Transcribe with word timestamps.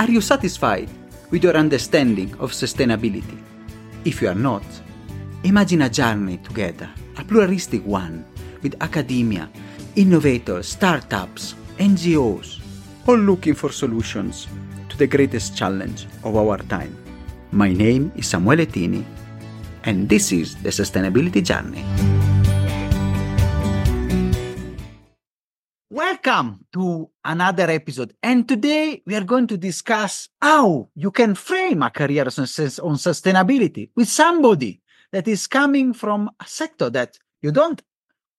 Are 0.00 0.10
you 0.10 0.22
satisfied 0.22 0.88
with 1.30 1.44
your 1.44 1.54
understanding 1.54 2.32
of 2.40 2.52
sustainability? 2.52 3.36
If 4.06 4.22
you 4.22 4.28
are 4.28 4.34
not, 4.34 4.64
imagine 5.44 5.82
a 5.82 5.90
journey 5.90 6.38
together, 6.38 6.88
a 7.18 7.22
pluralistic 7.22 7.84
one, 7.84 8.24
with 8.62 8.80
academia, 8.80 9.50
innovators, 9.96 10.68
startups, 10.68 11.54
NGOs, 11.76 12.62
all 13.06 13.18
looking 13.18 13.52
for 13.52 13.70
solutions 13.70 14.48
to 14.88 14.96
the 14.96 15.06
greatest 15.06 15.54
challenge 15.54 16.06
of 16.24 16.34
our 16.34 16.56
time. 16.56 16.96
My 17.52 17.70
name 17.70 18.10
is 18.16 18.24
Samuele 18.24 18.72
Tini, 18.72 19.04
and 19.84 20.08
this 20.08 20.32
is 20.32 20.56
the 20.62 20.70
Sustainability 20.70 21.44
Journey. 21.44 21.84
Welcome 26.22 26.66
to 26.74 27.08
another 27.24 27.70
episode. 27.70 28.14
And 28.22 28.46
today 28.46 29.02
we 29.06 29.14
are 29.14 29.24
going 29.24 29.46
to 29.46 29.56
discuss 29.56 30.28
how 30.42 30.90
you 30.94 31.10
can 31.10 31.34
frame 31.34 31.82
a 31.82 31.88
career 31.88 32.24
on 32.24 32.28
sustainability 32.28 33.88
with 33.96 34.06
somebody 34.06 34.82
that 35.12 35.26
is 35.26 35.46
coming 35.46 35.94
from 35.94 36.30
a 36.38 36.46
sector 36.46 36.90
that 36.90 37.18
you 37.40 37.52
don't 37.52 37.80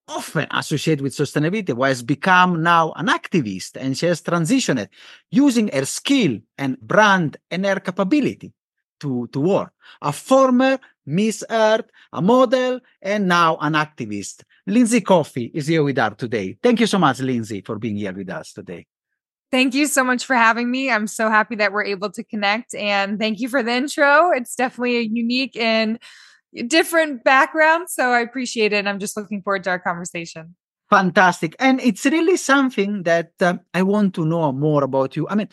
often 0.07 0.45
associate 0.51 1.01
with 1.01 1.13
sustainability, 1.13 1.69
who 1.69 1.81
has 1.81 2.03
become 2.03 2.61
now 2.61 2.91
an 2.97 3.07
activist 3.07 3.77
and 3.77 3.97
she 3.97 4.05
has 4.05 4.21
transitioned 4.21 4.87
using 5.31 5.67
her 5.69 5.85
skill 5.85 6.37
and 6.59 6.79
brand 6.81 7.37
and 7.49 7.65
her 7.65 7.79
capability 7.79 8.53
to, 8.99 9.27
to 9.31 9.39
work. 9.39 9.73
A 10.03 10.11
former 10.11 10.77
Miss 11.07 11.43
Earth, 11.49 11.89
a 12.13 12.21
model, 12.21 12.79
and 13.01 13.27
now 13.27 13.57
an 13.59 13.73
activist. 13.73 14.43
Lindsey 14.67 15.01
Coffey 15.01 15.51
is 15.53 15.67
here 15.67 15.83
with 15.83 15.97
us 15.97 16.13
today. 16.17 16.57
Thank 16.61 16.79
you 16.79 16.87
so 16.87 16.99
much, 16.99 17.19
Lindsey, 17.19 17.61
for 17.61 17.79
being 17.79 17.97
here 17.97 18.13
with 18.13 18.29
us 18.29 18.53
today. 18.53 18.85
Thank 19.51 19.73
you 19.73 19.87
so 19.87 20.03
much 20.03 20.25
for 20.25 20.35
having 20.35 20.71
me. 20.71 20.89
I'm 20.89 21.07
so 21.07 21.29
happy 21.29 21.55
that 21.55 21.73
we're 21.73 21.83
able 21.83 22.09
to 22.11 22.23
connect. 22.23 22.73
And 22.73 23.19
thank 23.19 23.39
you 23.39 23.49
for 23.49 23.61
the 23.61 23.71
intro. 23.71 24.31
It's 24.31 24.55
definitely 24.55 24.97
a 24.97 25.01
unique 25.01 25.57
and 25.57 25.99
different 26.67 27.23
background. 27.23 27.89
So 27.89 28.11
I 28.11 28.21
appreciate 28.21 28.71
it. 28.71 28.87
I'm 28.87 28.99
just 28.99 29.17
looking 29.17 29.41
forward 29.41 29.63
to 29.65 29.71
our 29.71 29.79
conversation. 29.79 30.55
Fantastic. 30.89 31.55
And 31.59 31.81
it's 31.81 32.05
really 32.05 32.37
something 32.37 33.03
that 33.03 33.31
um, 33.41 33.61
I 33.73 33.81
want 33.83 34.13
to 34.15 34.25
know 34.25 34.51
more 34.51 34.83
about 34.83 35.15
you. 35.15 35.27
I 35.27 35.35
mean, 35.35 35.49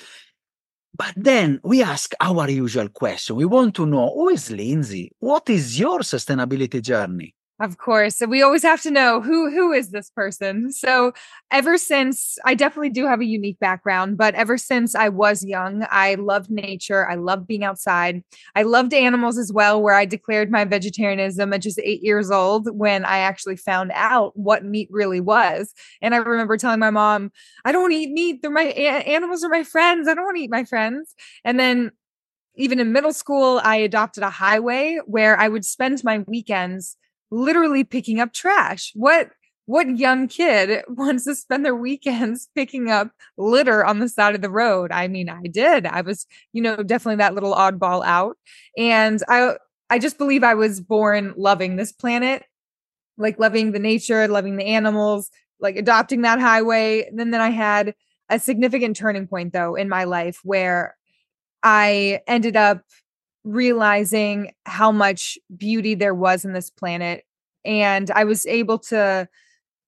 but 0.97 1.13
then 1.17 1.61
we 1.63 1.83
ask 1.83 2.13
our 2.21 2.49
usual 2.51 2.89
question. 2.89 3.37
We 3.37 3.45
want 3.45 3.75
to 3.77 3.87
know 3.87 4.13
who 4.15 4.31
is 4.31 4.51
Lindsey? 4.51 5.13
What 5.19 5.49
is 5.49 5.79
your 5.79 6.01
sustainability 6.01 6.83
journey? 6.83 7.35
Of 7.61 7.77
course. 7.77 8.21
We 8.27 8.41
always 8.41 8.63
have 8.63 8.81
to 8.83 8.91
know 8.91 9.21
who 9.21 9.51
who 9.51 9.73
is 9.73 9.91
this 9.91 10.11
person. 10.11 10.71
So 10.73 11.13
ever 11.51 11.77
since 11.77 12.39
I 12.45 12.55
definitely 12.55 12.91
do 12.91 13.05
have 13.07 13.21
a 13.21 13.25
unique 13.25 13.59
background, 13.59 14.17
but 14.17 14.37
ever 14.37 14.57
since 14.57 14.95
I 14.95 15.09
was 15.09 15.45
young, 15.45 15.85
I 15.91 16.15
loved 16.15 16.51
nature. 16.51 17.09
I 17.11 17.17
loved 17.17 17.49
being 17.49 17.65
outside. 17.65 18.23
I 18.55 18.63
loved 18.63 18.95
animals 18.95 19.39
as 19.39 19.53
well, 19.53 19.83
where 19.83 19.97
I 19.97 20.05
declared 20.05 20.53
my 20.53 20.65
vegetarianism 20.65 21.53
at 21.53 21.63
just 21.63 21.81
8 21.83 22.01
years 22.01 22.31
old 22.31 22.69
when 22.79 23.05
I 23.05 23.19
actually 23.19 23.57
found 23.57 23.91
out 23.93 24.37
what 24.37 24.65
meat 24.65 24.89
really 24.93 25.21
was. 25.21 25.75
And 26.01 26.15
I 26.15 26.19
remember 26.19 26.57
telling 26.59 26.79
my 26.79 26.91
mom, 26.91 27.33
"I 27.65 27.73
don't 27.73 27.91
eat 27.91 28.13
meat. 28.13 28.41
They're 28.41 28.53
my 28.53 28.63
animals 28.67 29.43
are 29.43 29.49
my 29.49 29.65
friends. 29.65 30.07
I 30.07 30.15
don't 30.15 30.25
want 30.25 30.37
to 30.37 30.43
eat 30.45 30.51
my 30.51 30.63
friends." 30.65 31.17
And 31.45 31.59
then 31.59 31.91
even 32.57 32.81
in 32.81 32.93
middle 32.93 33.13
school, 33.13 33.61
I 33.65 33.77
adopted 33.77 34.23
a 34.25 34.31
highway 34.31 34.99
where 35.07 35.39
I 35.39 35.49
would 35.49 35.65
spend 35.65 36.05
my 36.05 36.19
weekends 36.27 36.97
literally 37.31 37.85
picking 37.85 38.21
up 38.21 38.33
trash. 38.33 38.93
What 38.95 39.31
what 39.67 39.99
young 39.99 40.29
kid 40.29 40.83
wants 40.89 41.25
to 41.25 41.35
spend 41.35 41.65
their 41.65 41.77
weekends 41.77 42.49
picking 42.55 42.91
up 42.91 43.11
litter 43.37 43.85
on 43.85 43.99
the 43.99 44.09
side 44.09 44.35
of 44.35 44.41
the 44.41 44.51
road? 44.51 44.91
I 44.91 45.09
mean, 45.09 45.29
I 45.29 45.43
did. 45.43 45.87
I 45.87 46.01
was, 46.01 46.27
you 46.53 46.63
know, 46.63 46.77
definitely 46.77 47.17
that 47.17 47.35
little 47.35 47.55
oddball 47.55 48.05
out. 48.05 48.37
And 48.77 49.23
I 49.29 49.57
I 49.91 49.99
just 49.99 50.19
believe 50.19 50.43
I 50.43 50.55
was 50.55 50.81
born 50.81 51.35
loving 51.37 51.77
this 51.77 51.93
planet, 51.93 52.45
like 53.17 53.39
loving 53.39 53.73
the 53.73 53.79
nature, 53.79 54.29
loving 54.29 54.57
the 54.57 54.67
animals, 54.67 55.31
like 55.61 55.77
adopting 55.77 56.23
that 56.23 56.41
highway. 56.41 57.07
And 57.07 57.19
then 57.19 57.31
then 57.31 57.41
I 57.41 57.51
had 57.51 57.95
a 58.31 58.39
significant 58.39 58.97
turning 58.97 59.27
point 59.27 59.53
though 59.53 59.75
in 59.75 59.89
my 59.89 60.05
life 60.05 60.41
where 60.45 60.97
I 61.63 62.21
ended 62.27 62.57
up 62.57 62.83
realizing 63.49 64.53
how 64.67 64.93
much 64.93 65.39
beauty 65.57 65.95
there 65.95 66.15
was 66.15 66.45
in 66.45 66.53
this 66.53 66.71
planet. 66.71 67.25
And 67.65 68.11
I 68.11 68.25
was 68.25 68.47
able 68.47 68.79
to 68.81 69.29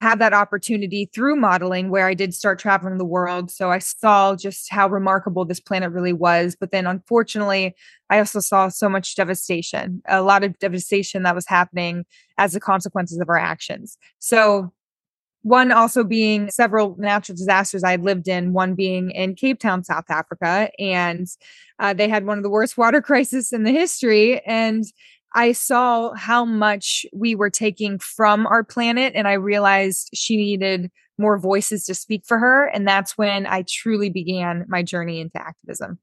have 0.00 0.19
that 0.19 0.32
opportunity 0.32 1.10
through 1.15 1.37
modeling 1.37 1.91
where 1.91 2.06
I 2.06 2.15
did 2.15 2.32
start 2.32 2.59
traveling 2.59 2.97
the 2.97 3.04
world. 3.04 3.50
So 3.50 3.71
I 3.71 3.78
saw 3.81 4.34
just 4.34 4.72
how 4.72 4.88
remarkable 4.88 5.44
this 5.44 5.60
planet 5.60 5.93
really 5.93 6.15
was. 6.15 6.56
But 6.59 6.71
then 6.71 6.87
unfortunately, 6.87 7.75
I 8.09 8.19
also 8.19 8.41
saw 8.41 8.69
so 8.69 8.88
much 8.88 9.15
devastation, 9.15 10.00
a 10.09 10.22
lot 10.22 10.42
of 10.42 10.59
devastation 10.59 11.22
that 11.25 11.34
was 11.34 11.47
happening 11.47 12.06
as 12.38 12.53
the 12.53 12.60
consequences 12.60 13.19
of 13.21 13.28
our 13.28 13.38
actions. 13.38 13.98
So 14.21 14.72
one 15.43 15.73
also 15.73 16.05
being 16.05 16.51
several 16.51 16.97
natural 16.99 17.37
disasters 17.37 17.83
I 17.83 17.93
had 17.93 18.03
lived 18.03 18.28
in, 18.28 18.53
one 18.53 18.75
being 18.75 19.11
in 19.11 19.34
Cape 19.34 19.59
Town, 19.59 19.83
South 19.84 20.11
Africa. 20.11 20.71
And 20.78 21.27
uh, 21.78 21.95
they 21.95 22.09
had 22.09 22.27
one 22.27 22.37
of 22.37 22.45
the 22.45 22.51
worst 22.51 22.77
water 22.77 23.01
crises 23.03 23.53
in 23.53 23.65
the 23.65 23.73
history. 23.73 24.41
And 24.41 24.84
I 25.34 25.53
saw 25.53 26.12
how 26.15 26.45
much 26.45 27.06
we 27.12 27.34
were 27.34 27.51
taking 27.51 27.99
from 27.99 28.47
our 28.47 28.65
planet. 28.65 29.12
And 29.15 29.27
I 29.27 29.34
realized 29.34 30.11
she 30.12 30.37
needed 30.37 30.91
more 31.19 31.39
voices 31.39 31.84
to 31.87 31.95
speak 31.95 32.25
for 32.27 32.39
her. 32.39 32.67
And 32.67 32.87
that's 32.87 33.17
when 33.17 33.47
I 33.47 33.65
truly 33.69 34.11
began 34.11 34.65
my 34.69 34.83
journey 34.83 35.21
into 35.21 35.41
activism. 35.41 35.99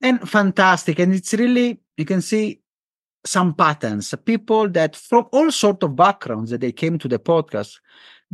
And 0.00 0.28
fantastic. 0.28 0.98
And 0.98 1.14
it's 1.14 1.32
really, 1.34 1.80
you 1.96 2.04
can 2.04 2.20
see 2.20 2.60
some 3.26 3.54
patterns, 3.54 4.14
people 4.24 4.68
that 4.68 4.96
from 4.96 5.26
all 5.32 5.50
sort 5.50 5.82
of 5.82 5.96
backgrounds 5.96 6.50
that 6.50 6.60
they 6.60 6.72
came 6.72 6.98
to 6.98 7.08
the 7.08 7.18
podcast 7.18 7.78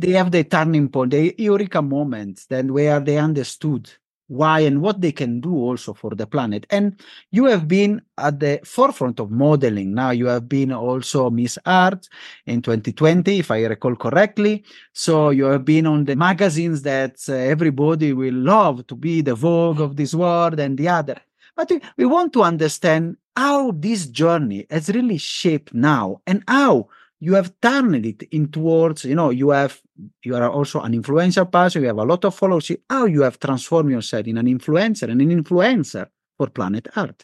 they 0.01 0.11
have 0.11 0.31
the 0.31 0.43
turning 0.43 0.89
point, 0.89 1.11
the 1.11 1.35
eureka 1.37 1.81
moment, 1.81 2.45
then 2.49 2.73
where 2.73 2.99
they 2.99 3.17
understood 3.17 3.89
why 4.31 4.61
and 4.61 4.81
what 4.81 5.01
they 5.01 5.11
can 5.11 5.41
do 5.41 5.53
also 5.53 5.93
for 5.93 6.15
the 6.15 6.25
planet. 6.25 6.65
And 6.69 6.97
you 7.31 7.45
have 7.45 7.67
been 7.67 8.01
at 8.17 8.39
the 8.39 8.61
forefront 8.63 9.19
of 9.19 9.29
modeling. 9.29 9.93
Now 9.93 10.11
you 10.11 10.27
have 10.27 10.47
been 10.47 10.71
also 10.71 11.29
Miss 11.29 11.59
Earth 11.67 12.07
in 12.45 12.61
2020, 12.61 13.39
if 13.39 13.51
I 13.51 13.65
recall 13.65 13.97
correctly. 13.97 14.63
So 14.93 15.31
you 15.31 15.45
have 15.45 15.65
been 15.65 15.85
on 15.85 16.05
the 16.05 16.15
magazines 16.15 16.81
that 16.83 17.17
uh, 17.27 17.33
everybody 17.33 18.13
will 18.13 18.35
love 18.35 18.87
to 18.87 18.95
be 18.95 19.19
the 19.19 19.35
Vogue 19.35 19.81
of 19.81 19.97
this 19.97 20.13
world 20.13 20.61
and 20.61 20.77
the 20.77 20.87
other. 20.87 21.17
But 21.57 21.69
we 21.97 22.05
want 22.05 22.31
to 22.33 22.43
understand 22.43 23.17
how 23.35 23.71
this 23.71 24.07
journey 24.07 24.65
has 24.69 24.87
really 24.89 25.17
shaped 25.17 25.73
now 25.73 26.21
and 26.25 26.41
how 26.47 26.87
you 27.21 27.35
have 27.35 27.53
turned 27.61 28.03
it 28.05 28.23
in 28.31 28.51
towards 28.51 29.05
you 29.05 29.15
know 29.15 29.29
you 29.29 29.51
have 29.51 29.79
you 30.23 30.35
are 30.35 30.49
also 30.49 30.81
an 30.81 30.93
influencer 30.93 31.49
person 31.49 31.83
you 31.83 31.87
have 31.87 31.97
a 31.99 32.03
lot 32.03 32.25
of 32.25 32.35
followers. 32.35 32.71
How 32.89 33.05
you 33.05 33.21
have 33.21 33.39
transformed 33.39 33.91
yourself 33.91 34.27
in 34.27 34.37
an 34.37 34.47
influencer 34.47 35.03
and 35.03 35.21
an 35.21 35.43
influencer 35.43 36.07
for 36.37 36.47
planet 36.47 36.87
earth. 36.97 37.23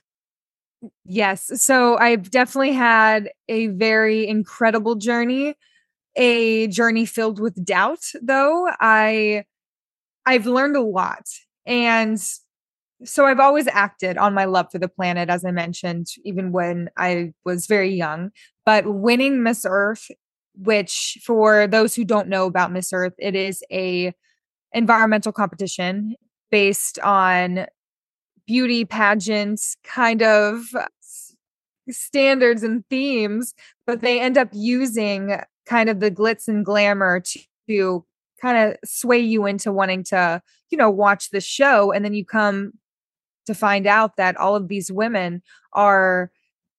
Yes. 1.03 1.51
So 1.55 1.97
i've 1.97 2.29
definitely 2.29 2.73
had 2.73 3.29
a 3.49 3.67
very 3.67 4.27
incredible 4.27 4.95
journey 4.95 5.55
a 6.15 6.67
journey 6.67 7.05
filled 7.05 7.39
with 7.39 7.63
doubt 7.65 8.05
though. 8.21 8.69
I 8.79 9.45
i've 10.25 10.45
learned 10.45 10.77
a 10.77 10.81
lot. 10.81 11.25
And 11.65 12.19
so 13.03 13.25
I've 13.25 13.39
always 13.39 13.67
acted 13.67 14.17
on 14.17 14.33
my 14.33 14.45
love 14.45 14.71
for 14.71 14.79
the 14.79 14.87
planet, 14.87 15.29
as 15.29 15.45
I 15.45 15.51
mentioned, 15.51 16.07
even 16.25 16.51
when 16.51 16.89
I 16.97 17.33
was 17.45 17.67
very 17.67 17.93
young. 17.93 18.31
But 18.67 18.85
winning 18.85 19.43
Miss 19.43 19.65
Earth, 19.65 20.11
which 20.53 21.19
for 21.23 21.67
those 21.67 21.95
who 21.95 22.03
don't 22.03 22.27
know 22.27 22.47
about 22.47 22.69
Miss 22.69 22.91
Earth, 22.91 23.13
it 23.17 23.33
is 23.33 23.63
a 23.71 24.13
environmental 24.73 25.31
competition 25.31 26.15
based 26.51 26.99
on 26.99 27.67
beauty 28.45 28.83
pageants 28.83 29.77
kind 29.85 30.21
of 30.21 30.65
standards 31.89 32.61
and 32.61 32.83
themes, 32.89 33.53
but 33.85 34.01
they 34.01 34.19
end 34.19 34.37
up 34.37 34.49
using 34.51 35.39
kind 35.65 35.87
of 35.87 36.01
the 36.01 36.11
glitz 36.11 36.49
and 36.49 36.65
glamour 36.65 37.21
to, 37.21 37.39
to 37.69 38.05
kind 38.41 38.57
of 38.57 38.77
sway 38.83 39.19
you 39.19 39.45
into 39.45 39.71
wanting 39.71 40.03
to, 40.03 40.41
you 40.71 40.77
know, 40.77 40.89
watch 40.89 41.29
the 41.29 41.39
show. 41.39 41.93
And 41.93 42.03
then 42.03 42.13
you 42.13 42.25
come 42.25 42.73
to 43.45 43.53
find 43.53 43.87
out 43.87 44.17
that 44.17 44.35
all 44.35 44.57
of 44.57 44.67
these 44.67 44.91
women 44.91 45.41
are 45.71 46.31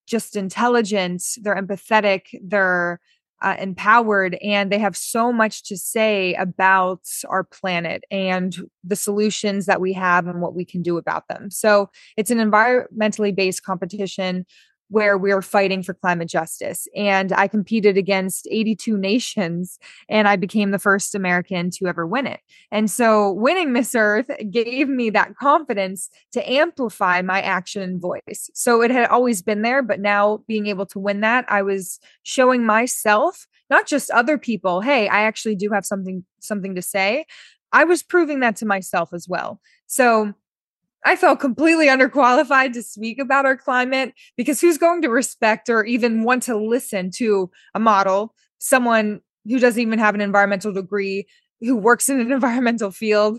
just 0.08 0.37
intelligent, 0.37 1.22
they're 1.43 1.56
empathetic, 1.56 2.22
they're 2.43 3.00
uh, 3.40 3.56
empowered, 3.60 4.37
and 4.43 4.72
they 4.72 4.78
have 4.78 4.96
so 4.96 5.32
much 5.32 5.62
to 5.64 5.76
say 5.76 6.34
about 6.34 7.02
our 7.28 7.44
planet 7.44 8.02
and 8.10 8.56
the 8.82 8.96
solutions 8.96 9.66
that 9.66 9.81
we 9.81 9.93
have 9.93 10.26
and 10.26 10.40
what 10.40 10.56
we 10.56 10.64
can 10.64 10.82
do 10.82 10.96
about 10.96 11.28
them. 11.28 11.50
So 11.50 11.88
it's 12.16 12.32
an 12.32 12.38
environmentally 12.38 13.34
based 13.34 13.62
competition 13.62 14.44
where 14.88 15.19
we 15.19 15.31
are 15.32 15.43
fighting 15.43 15.82
for 15.82 15.94
climate 15.94 16.29
justice. 16.29 16.88
And 16.96 17.32
I 17.32 17.46
competed 17.46 17.96
against 17.96 18.49
82 18.50 18.96
nations 18.96 19.79
and 20.08 20.26
I 20.26 20.37
became 20.37 20.70
the 20.70 20.79
first 20.79 21.14
American 21.14 21.70
to 21.73 21.87
ever 21.87 22.06
win 22.06 22.26
it. 22.26 22.40
And 22.70 22.90
so 22.90 23.32
winning 23.32 23.73
Miss 23.73 23.94
Earth 23.94 24.31
gave 24.50 24.88
me 24.88 25.11
that 25.11 25.37
confidence 25.37 26.08
to 26.32 26.50
amplify 26.50 27.23
my 27.23 27.43
action 27.43 28.00
voice. 28.00 28.50
So 28.55 28.82
it 28.82 28.90
had 28.90 29.08
always 29.08 29.43
been 29.43 29.62
there, 29.62 29.82
but 29.82 30.00
now 30.00 30.43
being 30.46 30.67
able 30.67 30.87
to 30.87 30.99
win 30.99 31.20
that, 31.20 31.44
I 31.49 31.62
was 31.62 32.00
showing 32.23 32.64
myself, 32.64 33.46
not 33.70 33.87
just 33.87 34.11
other 34.11 34.38
people, 34.38 34.81
hey, 34.81 35.08
I 35.08 35.23
actually 35.23 35.56
do 35.56 35.70
have 35.70 35.85
something 35.85 36.25
something 36.40 36.75
to 36.75 36.82
say. 36.82 37.26
I 37.73 37.85
was 37.85 38.02
proving 38.02 38.40
that 38.40 38.56
to 38.56 38.67
myself 38.67 39.12
as 39.12 39.29
well. 39.29 39.61
So 39.87 40.32
I 41.04 41.16
felt 41.16 41.40
completely 41.40 41.86
underqualified 41.86 42.72
to 42.74 42.82
speak 42.82 43.18
about 43.18 43.46
our 43.46 43.56
climate 43.56 44.14
because 44.36 44.60
who's 44.60 44.78
going 44.78 45.02
to 45.02 45.08
respect 45.08 45.68
or 45.68 45.84
even 45.84 46.24
want 46.24 46.42
to 46.44 46.56
listen 46.56 47.10
to 47.12 47.50
a 47.74 47.80
model, 47.80 48.34
someone 48.58 49.20
who 49.46 49.58
doesn't 49.58 49.80
even 49.80 49.98
have 49.98 50.14
an 50.14 50.20
environmental 50.20 50.72
degree, 50.72 51.26
who 51.60 51.76
works 51.76 52.08
in 52.08 52.20
an 52.20 52.32
environmental 52.32 52.90
field? 52.90 53.38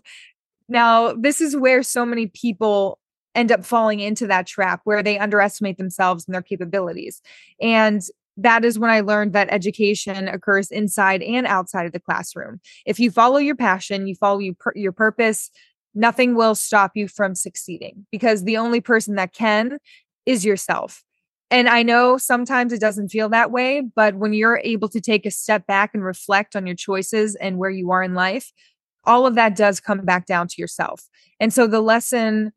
Now, 0.68 1.14
this 1.14 1.42
is 1.42 1.56
where 1.56 1.84
so 1.84 2.06
many 2.06 2.28
people 2.28 3.00
end 3.36 3.52
up 3.52 3.66
falling 3.66 4.00
into 4.00 4.28
that 4.28 4.48
trap 4.48 4.82
where 4.84 5.04
they 5.04 5.20
underestimate 5.20 5.78
themselves 5.78 6.26
and 6.28 6.34
their 6.34 6.42
capabilities. 6.42 7.22
And 7.62 8.02
that 8.38 8.64
is 8.64 8.80
when 8.80 8.90
I 8.90 9.02
learned 9.02 9.34
that 9.34 9.50
education 9.52 10.28
occurs 10.28 10.72
inside 10.72 11.22
and 11.22 11.46
outside 11.46 11.86
of 11.86 11.92
the 11.92 12.00
classroom. 12.00 12.60
If 12.86 13.00
you 13.00 13.12
follow 13.12 13.38
your 13.38 13.56
passion, 13.56 14.08
you 14.08 14.16
follow 14.16 14.40
you 14.40 14.54
per- 14.54 14.74
your 14.76 14.92
purpose, 14.92 15.52
nothing 15.96 16.36
will 16.36 16.56
stop 16.56 16.92
you 16.96 17.08
from 17.08 17.36
succeeding 17.36 18.06
because 18.12 18.44
the 18.44 18.58
only 18.58 18.82
person 18.82 19.16
that 19.16 19.34
can 19.34 19.78
is 20.26 20.46
yourself. 20.46 21.04
And 21.52 21.68
I 21.68 21.82
know 21.82 22.18
sometimes 22.18 22.72
it 22.74 22.80
doesn't 22.80 23.10
feel 23.10 23.30
that 23.30 23.52
way, 23.52 23.82
but 23.96 24.16
when 24.16 24.34
you're 24.34 24.62
able 24.64 24.88
to 24.90 25.02
take 25.02 25.26
a 25.26 25.32
step 25.32 25.66
back 25.66 25.92
and 25.94 26.04
reflect 26.04 26.56
on 26.56 26.68
your 26.68 26.76
choices 26.76 27.36
and 27.36 27.58
where 27.58 27.72
you 27.72 27.92
are 27.92 28.04
in 28.04 28.14
life, 28.14 28.52
all 29.04 29.26
of 29.26 29.36
that 29.36 29.56
does 29.56 29.80
come 29.80 30.06
back 30.06 30.28
down 30.28 30.48
to 30.48 30.62
yourself. 30.62 31.02
And 31.40 31.52
so 31.52 31.66
the 31.66 31.82
lesson 31.82 32.52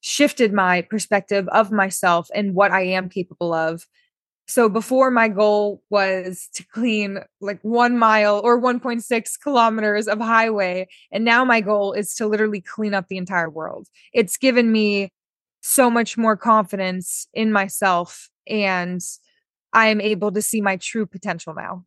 shifted 0.00 0.52
my 0.52 0.82
perspective 0.82 1.46
of 1.48 1.70
myself 1.70 2.28
and 2.34 2.54
what 2.54 2.72
I 2.72 2.82
am 2.82 3.08
capable 3.08 3.54
of 3.54 3.86
so 4.46 4.68
before 4.68 5.10
my 5.10 5.28
goal 5.28 5.82
was 5.88 6.48
to 6.54 6.64
clean 6.66 7.18
like 7.40 7.58
one 7.62 7.98
mile 7.98 8.40
or 8.44 8.60
1.6 8.60 9.40
kilometers 9.42 10.06
of 10.06 10.20
highway. 10.20 10.86
And 11.10 11.24
now 11.24 11.44
my 11.44 11.60
goal 11.60 11.92
is 11.92 12.14
to 12.16 12.26
literally 12.26 12.60
clean 12.60 12.92
up 12.92 13.08
the 13.08 13.16
entire 13.16 13.48
world. 13.48 13.88
It's 14.12 14.36
given 14.36 14.70
me 14.70 15.10
so 15.62 15.88
much 15.88 16.18
more 16.18 16.36
confidence 16.36 17.26
in 17.32 17.52
myself 17.52 18.28
and 18.46 19.00
I 19.72 19.88
am 19.88 20.00
able 20.00 20.30
to 20.32 20.42
see 20.42 20.60
my 20.60 20.76
true 20.76 21.06
potential 21.06 21.54
now. 21.54 21.84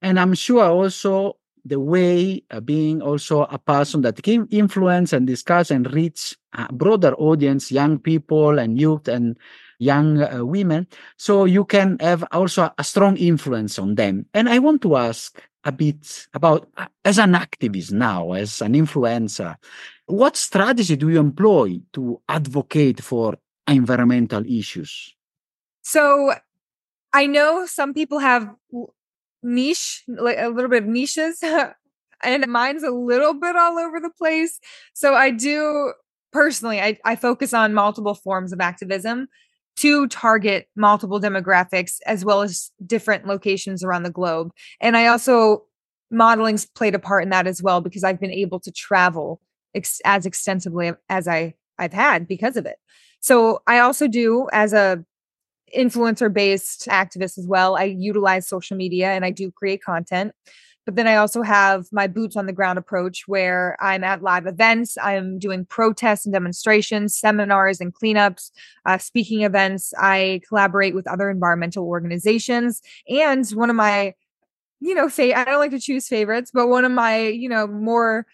And 0.00 0.18
I'm 0.20 0.34
sure 0.34 0.64
also 0.64 1.36
the 1.64 1.80
way 1.80 2.42
being 2.64 3.00
also 3.00 3.42
a 3.42 3.58
person 3.58 4.02
that 4.02 4.22
can 4.22 4.46
influence 4.50 5.12
and 5.12 5.26
discuss 5.26 5.70
and 5.70 5.92
reach 5.92 6.36
a 6.52 6.72
broader 6.72 7.14
audience, 7.14 7.72
young 7.72 7.98
people 7.98 8.58
and 8.58 8.78
youth 8.78 9.08
and 9.08 9.38
young 9.78 10.22
uh, 10.22 10.44
women. 10.44 10.86
So 11.16 11.44
you 11.44 11.64
can 11.64 11.98
have 12.00 12.24
also 12.32 12.70
a 12.78 12.84
strong 12.84 13.16
influence 13.16 13.78
on 13.78 13.94
them. 13.94 14.26
And 14.34 14.48
I 14.48 14.58
want 14.58 14.82
to 14.82 14.96
ask 14.96 15.40
a 15.64 15.72
bit 15.72 16.26
about, 16.34 16.68
uh, 16.76 16.86
as 17.04 17.18
an 17.18 17.32
activist 17.32 17.92
now, 17.92 18.32
as 18.32 18.60
an 18.60 18.74
influencer, 18.74 19.56
what 20.06 20.36
strategy 20.36 20.96
do 20.96 21.08
you 21.08 21.18
employ 21.18 21.80
to 21.94 22.20
advocate 22.28 23.02
for 23.02 23.36
environmental 23.66 24.44
issues? 24.46 25.14
So 25.82 26.34
I 27.12 27.26
know 27.26 27.66
some 27.66 27.94
people 27.94 28.18
have 28.18 28.50
niche, 29.44 30.02
like 30.08 30.38
a 30.38 30.48
little 30.48 30.70
bit 30.70 30.82
of 30.82 30.88
niches, 30.88 31.40
and 32.24 32.46
mine's 32.48 32.82
a 32.82 32.90
little 32.90 33.34
bit 33.34 33.54
all 33.56 33.78
over 33.78 34.00
the 34.00 34.10
place. 34.10 34.58
So 34.94 35.14
I 35.14 35.30
do 35.30 35.92
personally, 36.32 36.80
I, 36.80 36.98
I 37.04 37.14
focus 37.14 37.54
on 37.54 37.74
multiple 37.74 38.14
forms 38.14 38.52
of 38.52 38.60
activism 38.60 39.28
to 39.76 40.06
target 40.08 40.68
multiple 40.76 41.20
demographics 41.20 41.96
as 42.06 42.24
well 42.24 42.42
as 42.42 42.70
different 42.86 43.26
locations 43.26 43.84
around 43.84 44.04
the 44.04 44.10
globe. 44.10 44.50
And 44.80 44.96
I 44.96 45.06
also 45.06 45.64
modeling's 46.10 46.66
played 46.66 46.94
a 46.94 46.98
part 46.98 47.24
in 47.24 47.30
that 47.30 47.46
as 47.46 47.62
well 47.62 47.80
because 47.80 48.04
I've 48.04 48.20
been 48.20 48.30
able 48.30 48.60
to 48.60 48.72
travel 48.72 49.40
ex- 49.74 50.00
as 50.04 50.26
extensively 50.26 50.92
as 51.08 51.26
I 51.28 51.54
I've 51.78 51.92
had 51.92 52.28
because 52.28 52.56
of 52.56 52.66
it. 52.66 52.76
So 53.20 53.62
I 53.66 53.80
also 53.80 54.06
do 54.06 54.48
as 54.52 54.72
a 54.72 55.04
influencer 55.76 56.32
based 56.32 56.86
activist 56.88 57.38
as 57.38 57.46
well. 57.46 57.76
I 57.76 57.84
utilize 57.84 58.48
social 58.48 58.76
media 58.76 59.10
and 59.12 59.24
I 59.24 59.30
do 59.30 59.50
create 59.50 59.82
content. 59.82 60.32
But 60.84 60.96
then 60.96 61.06
I 61.06 61.16
also 61.16 61.42
have 61.42 61.86
my 61.92 62.06
boots 62.06 62.36
on 62.36 62.46
the 62.46 62.52
ground 62.52 62.78
approach 62.78 63.24
where 63.26 63.76
I'm 63.80 64.04
at 64.04 64.22
live 64.22 64.46
events, 64.46 64.98
I'm 65.02 65.38
doing 65.38 65.64
protests 65.64 66.26
and 66.26 66.32
demonstrations, 66.32 67.18
seminars 67.18 67.80
and 67.80 67.94
cleanups, 67.94 68.50
uh, 68.84 68.98
speaking 68.98 69.42
events. 69.42 69.94
I 69.98 70.42
collaborate 70.46 70.94
with 70.94 71.06
other 71.06 71.30
environmental 71.30 71.86
organizations. 71.86 72.82
And 73.08 73.48
one 73.50 73.70
of 73.70 73.76
my, 73.76 74.12
you 74.80 74.94
know, 74.94 75.08
fa- 75.08 75.38
I 75.38 75.44
don't 75.44 75.58
like 75.58 75.70
to 75.70 75.80
choose 75.80 76.06
favorites, 76.06 76.50
but 76.52 76.68
one 76.68 76.84
of 76.84 76.92
my, 76.92 77.28
you 77.28 77.48
know, 77.48 77.66
more 77.66 78.26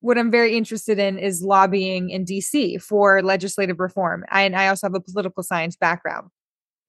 what 0.00 0.16
I'm 0.16 0.30
very 0.30 0.56
interested 0.56 0.98
in 0.98 1.18
is 1.18 1.42
lobbying 1.42 2.08
in 2.08 2.24
DC 2.24 2.80
for 2.80 3.20
legislative 3.20 3.80
reform. 3.80 4.24
And 4.30 4.56
I 4.56 4.68
also 4.68 4.86
have 4.86 4.94
a 4.94 5.00
political 5.00 5.42
science 5.42 5.76
background. 5.76 6.30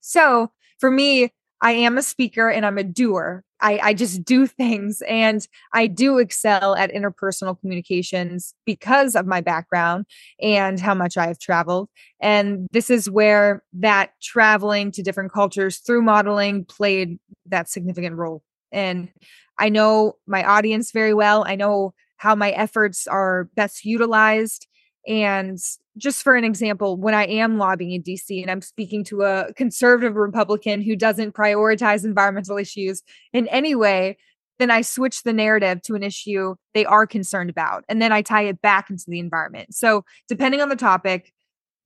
So 0.02 0.52
for 0.80 0.92
me, 0.92 1.32
I 1.62 1.72
am 1.72 1.98
a 1.98 2.02
speaker 2.02 2.50
and 2.50 2.66
I'm 2.66 2.78
a 2.78 2.84
doer. 2.84 3.44
I, 3.62 3.80
I 3.84 3.94
just 3.94 4.24
do 4.24 4.48
things 4.48 5.02
and 5.08 5.46
I 5.74 5.88
do 5.88 6.18
excel 6.18 6.76
at 6.76 6.94
interpersonal 6.94 7.60
communications 7.60 8.54
because 8.66 9.16
of 9.16 9.26
my 9.26 9.42
background 9.42 10.06
and 10.42 10.80
how 10.80 10.94
much 10.94 11.18
I 11.18 11.28
have 11.28 11.40
traveled. 11.40 11.90
And 12.22 12.68
this 12.72 12.90
is 12.90 13.10
where 13.10 13.64
that 13.74 14.12
traveling 14.22 14.92
to 14.94 15.04
different 15.04 15.32
cultures 15.34 15.78
through 15.80 16.02
modeling 16.02 16.66
played 16.66 17.18
that 17.48 17.70
significant 17.70 18.16
role. 18.16 18.44
And 18.72 19.10
I 19.58 19.70
know 19.70 20.14
my 20.26 20.44
audience 20.44 20.92
very 20.92 21.14
well. 21.14 21.44
I 21.46 21.56
know 21.56 21.94
how 22.18 22.36
my 22.36 22.52
efforts 22.52 23.08
are 23.08 23.50
best 23.56 23.84
utilized. 23.84 24.68
And 25.10 25.58
just 25.98 26.22
for 26.22 26.36
an 26.36 26.44
example, 26.44 26.96
when 26.96 27.16
I 27.16 27.26
am 27.26 27.58
lobbying 27.58 27.94
in 27.94 28.04
DC 28.04 28.42
and 28.42 28.52
I'm 28.52 28.62
speaking 28.62 29.04
to 29.06 29.24
a 29.24 29.52
conservative 29.56 30.16
Republican 30.16 30.84
who 30.84 30.96
doesn't 30.96 31.34
prioritize 31.34 32.06
environmental 32.06 32.58
issues 32.58 33.02
in 33.34 33.48
any 33.48 33.74
way, 33.74 34.18
then 34.60 34.70
I 34.70 34.82
switch 34.82 35.24
the 35.24 35.34
narrative 35.34 35.82
to 35.84 35.96
an 35.96 36.04
issue 36.04 36.56
they 36.76 36.86
are 36.86 37.08
concerned 37.08 37.50
about. 37.50 37.86
And 37.90 38.00
then 38.00 38.12
I 38.12 38.22
tie 38.22 38.44
it 38.44 38.62
back 38.62 38.92
into 38.92 39.06
the 39.08 39.20
environment. 39.20 39.74
So 39.74 40.06
depending 40.28 40.62
on 40.62 40.70
the 40.70 40.76
topic, 40.76 41.34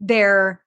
there 0.01 0.62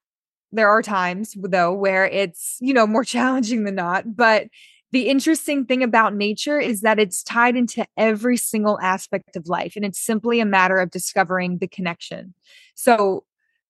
there 0.53 0.69
are 0.69 0.81
times 0.81 1.35
though 1.37 1.73
where 1.73 2.07
it's, 2.07 2.57
you 2.59 2.73
know, 2.73 2.87
more 2.87 3.03
challenging 3.03 3.65
than 3.65 3.75
not, 3.75 4.15
but 4.15 4.47
the 4.91 5.09
interesting 5.09 5.65
thing 5.65 5.83
about 5.83 6.15
nature 6.15 6.59
is 6.59 6.81
that 6.81 6.99
it's 6.99 7.23
tied 7.23 7.55
into 7.55 7.85
every 7.97 8.37
single 8.37 8.79
aspect 8.79 9.35
of 9.35 9.47
life 9.47 9.75
and 9.75 9.83
it's 9.83 9.99
simply 9.99 10.39
a 10.39 10.45
matter 10.45 10.77
of 10.77 10.91
discovering 10.91 11.57
the 11.57 11.67
connection. 11.67 12.33
So 12.75 13.25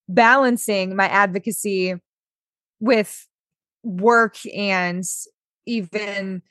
balancing 0.07 0.95
my 0.95 1.07
advocacy 1.07 1.95
with 2.79 3.27
work 3.83 4.37
and 4.55 5.03
even 5.65 6.41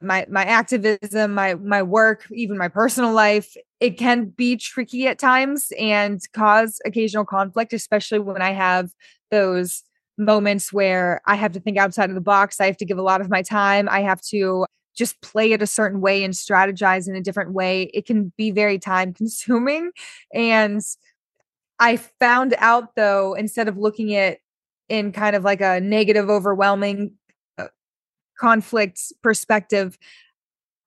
my 0.00 0.26
my 0.28 0.44
activism 0.44 1.32
my 1.32 1.54
my 1.54 1.82
work 1.82 2.26
even 2.30 2.58
my 2.58 2.68
personal 2.68 3.12
life 3.12 3.56
it 3.80 3.98
can 3.98 4.26
be 4.26 4.56
tricky 4.56 5.06
at 5.06 5.18
times 5.18 5.72
and 5.78 6.20
cause 6.34 6.80
occasional 6.84 7.24
conflict 7.24 7.72
especially 7.72 8.18
when 8.18 8.42
i 8.42 8.52
have 8.52 8.90
those 9.30 9.82
moments 10.18 10.72
where 10.72 11.20
i 11.26 11.34
have 11.34 11.52
to 11.52 11.60
think 11.60 11.76
outside 11.76 12.08
of 12.08 12.14
the 12.14 12.20
box 12.20 12.60
i 12.60 12.66
have 12.66 12.76
to 12.76 12.84
give 12.84 12.98
a 12.98 13.02
lot 13.02 13.20
of 13.20 13.28
my 13.28 13.42
time 13.42 13.88
i 13.90 14.00
have 14.00 14.20
to 14.20 14.64
just 14.96 15.20
play 15.20 15.52
it 15.52 15.60
a 15.60 15.66
certain 15.66 16.00
way 16.00 16.24
and 16.24 16.32
strategize 16.32 17.06
in 17.06 17.14
a 17.14 17.20
different 17.20 17.52
way 17.52 17.90
it 17.92 18.06
can 18.06 18.32
be 18.36 18.50
very 18.50 18.78
time 18.78 19.12
consuming 19.12 19.90
and 20.32 20.82
I 21.78 21.96
found 21.96 22.54
out 22.58 22.94
though, 22.96 23.34
instead 23.34 23.68
of 23.68 23.76
looking 23.76 24.14
at 24.14 24.38
in 24.88 25.12
kind 25.12 25.36
of 25.36 25.44
like 25.44 25.60
a 25.60 25.80
negative, 25.80 26.30
overwhelming 26.30 27.12
uh, 27.58 27.66
conflict 28.38 29.00
perspective, 29.22 29.98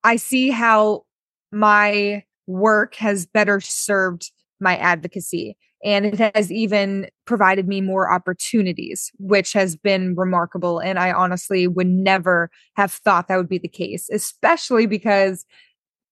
I 0.03 0.15
see 0.15 0.50
how 0.50 1.05
my 1.51 2.24
work 2.48 2.95
has 2.95 3.25
better 3.25 3.59
served 3.59 4.31
my 4.59 4.77
advocacy. 4.77 5.57
And 5.83 6.05
it 6.05 6.36
has 6.36 6.51
even 6.51 7.09
provided 7.25 7.67
me 7.67 7.79
more 7.81 8.12
opportunities, 8.12 9.12
which 9.17 9.53
has 9.53 9.75
been 9.75 10.15
remarkable. 10.15 10.79
And 10.79 11.00
I 11.00 11.12
honestly 11.12 11.67
would 11.67 11.88
never 11.88 12.50
have 12.75 12.91
thought 12.91 13.27
that 13.27 13.38
would 13.38 13.50
be 13.50 13.59
the 13.59 13.67
case, 13.67 14.09
especially 14.12 14.86
because 14.86 15.45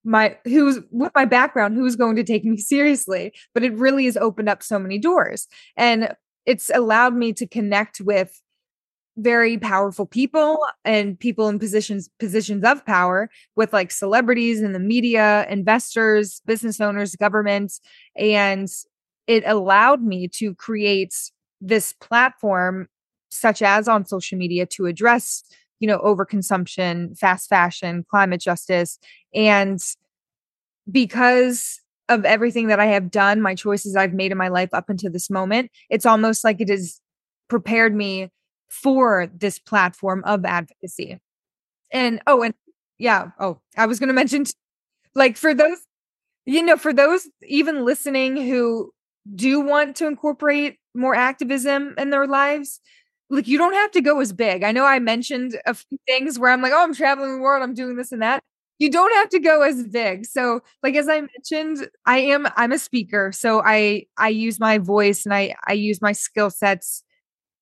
my 0.04 0.38
who's 0.46 0.80
with 0.92 1.12
my 1.14 1.26
background 1.26 1.76
who's 1.76 1.96
going 1.96 2.16
to 2.16 2.24
take 2.24 2.46
me 2.46 2.56
seriously 2.58 3.34
but 3.54 3.64
it 3.64 3.74
really 3.74 4.06
has 4.06 4.16
opened 4.16 4.48
up 4.48 4.64
so 4.64 4.80
many 4.80 4.98
doors 4.98 5.48
and 5.76 6.16
it's 6.46 6.70
allowed 6.74 7.14
me 7.14 7.34
to 7.34 7.46
connect 7.46 8.00
with 8.00 8.42
very 9.18 9.58
powerful 9.58 10.06
people 10.06 10.60
and 10.86 11.20
people 11.20 11.50
in 11.50 11.58
positions 11.60 12.10
positions 12.20 12.64
of 12.64 12.86
power 12.86 13.30
with 13.56 13.74
like 13.74 13.92
celebrities 13.92 14.62
in 14.62 14.74
the 14.74 14.80
media 14.80 15.46
investors 15.50 16.42
business 16.46 16.80
owners 16.80 17.16
governments 17.16 17.82
and 18.16 18.70
it 19.28 19.44
allowed 19.46 20.02
me 20.02 20.28
to 20.28 20.56
create 20.56 21.14
this 21.62 21.94
platform 21.94 22.88
such 23.30 23.62
as 23.62 23.88
on 23.88 24.06
social 24.06 24.38
media 24.38 24.66
to 24.66 24.86
address 24.86 25.44
you 25.80 25.88
know 25.88 26.00
overconsumption 26.00 27.18
fast 27.18 27.50
fashion 27.50 28.06
climate 28.10 28.42
justice. 28.42 29.00
And 29.34 29.80
because 30.90 31.82
of 32.10 32.24
everything 32.24 32.68
that 32.68 32.80
i 32.80 32.86
have 32.86 33.12
done 33.12 33.42
my 33.42 33.54
choices 33.54 33.96
i've 33.96 34.14
made 34.14 34.32
in 34.32 34.38
my 34.38 34.48
life 34.48 34.70
up 34.74 34.90
until 34.90 35.12
this 35.12 35.30
moment 35.30 35.70
it's 35.90 36.06
almost 36.06 36.44
like 36.44 36.62
it 36.62 36.70
has 36.70 37.02
prepared 37.50 37.94
me 37.94 38.30
for 38.70 39.32
this 39.34 39.60
platform 39.60 40.22
of 40.26 40.44
advocacy. 40.44 41.18
And 41.92 42.22
oh 42.28 42.44
and 42.44 42.54
yeah 42.98 43.32
oh 43.40 43.60
i 43.78 43.86
was 43.86 44.00
going 44.00 44.08
to 44.14 44.14
mention 44.14 44.46
like 45.16 45.38
for 45.38 45.54
those 45.54 45.80
you 46.46 46.64
know 46.64 46.78
for 46.78 46.94
those 46.94 47.30
even 47.44 47.86
listening 47.86 48.38
who 48.38 48.92
do 49.36 49.60
want 49.62 49.96
to 49.98 50.08
incorporate 50.08 50.78
more 50.96 51.16
activism 51.16 51.94
in 51.98 52.10
their 52.10 52.28
lives 52.28 52.80
like 53.30 53.48
you 53.48 53.58
don't 53.58 53.74
have 53.74 53.92
to 53.92 54.02
go 54.02 54.20
as 54.22 54.32
big. 54.32 54.64
I 54.64 54.72
know 54.72 54.86
I 54.86 55.00
mentioned 55.00 55.60
a 55.66 55.74
few 55.74 55.98
things 56.08 56.40
where 56.40 56.50
I'm 56.52 56.62
like, 56.62 56.72
oh, 56.74 56.82
I'm 56.82 56.94
traveling 56.96 57.36
the 57.36 57.42
world, 57.42 57.62
I'm 57.62 57.74
doing 57.74 57.98
this 57.98 58.12
and 58.12 58.22
that. 58.22 58.42
You 58.80 58.90
don't 58.92 59.14
have 59.16 59.30
to 59.30 59.40
go 59.40 59.64
as 59.64 59.84
big. 59.88 60.26
So, 60.26 60.62
like 60.84 60.96
as 60.96 61.10
I 61.10 61.22
mentioned, 61.22 61.90
I 62.06 62.20
am 62.20 62.48
I'm 62.56 62.72
a 62.72 62.78
speaker, 62.80 63.32
so 63.34 63.62
I 63.66 64.06
I 64.18 64.30
use 64.30 64.60
my 64.60 64.78
voice 64.78 65.26
and 65.26 65.34
I 65.34 65.56
I 65.68 65.74
use 65.74 66.02
my 66.02 66.12
skill 66.12 66.50
sets 66.52 67.04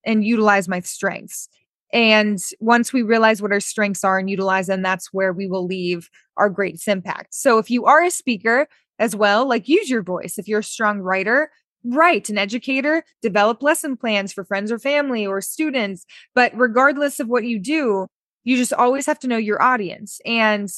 and 0.06 0.26
utilize 0.26 0.68
my 0.68 0.80
strengths. 0.82 1.50
And 1.94 2.40
once 2.60 2.92
we 2.92 3.04
realize 3.04 3.42
what 3.42 3.52
our 3.52 3.60
strengths 3.60 4.04
are 4.04 4.18
and 4.20 4.30
utilize 4.30 4.68
them, 4.68 4.82
that's 4.82 5.14
where 5.14 5.32
we 5.32 5.48
will 5.48 5.66
leave 5.66 6.10
our 6.38 6.50
greatest 6.50 6.88
impact. 6.88 7.34
So, 7.34 7.58
if 7.58 7.70
you 7.70 7.86
are 7.86 8.04
a 8.04 8.12
speaker 8.12 8.68
as 9.00 9.16
well, 9.16 9.48
like 9.48 9.68
use 9.68 9.90
your 9.90 10.04
voice. 10.04 10.38
If 10.38 10.48
you're 10.48 10.60
a 10.60 10.64
strong 10.64 11.00
writer, 11.00 11.52
write 11.84 12.30
An 12.30 12.38
educator, 12.38 13.04
develop 13.22 13.62
lesson 13.62 13.98
plans 13.98 14.34
for 14.34 14.44
friends 14.44 14.72
or 14.72 14.80
family 14.80 15.26
or 15.26 15.42
students. 15.42 16.06
But 16.34 16.52
regardless 16.56 17.20
of 17.20 17.28
what 17.28 17.46
you 17.46 17.60
do, 17.60 18.08
you 18.44 18.58
just 18.58 18.74
always 18.74 19.06
have 19.06 19.20
to 19.20 19.28
know 19.28 19.38
your 19.38 19.62
audience. 19.62 20.20
And 20.26 20.70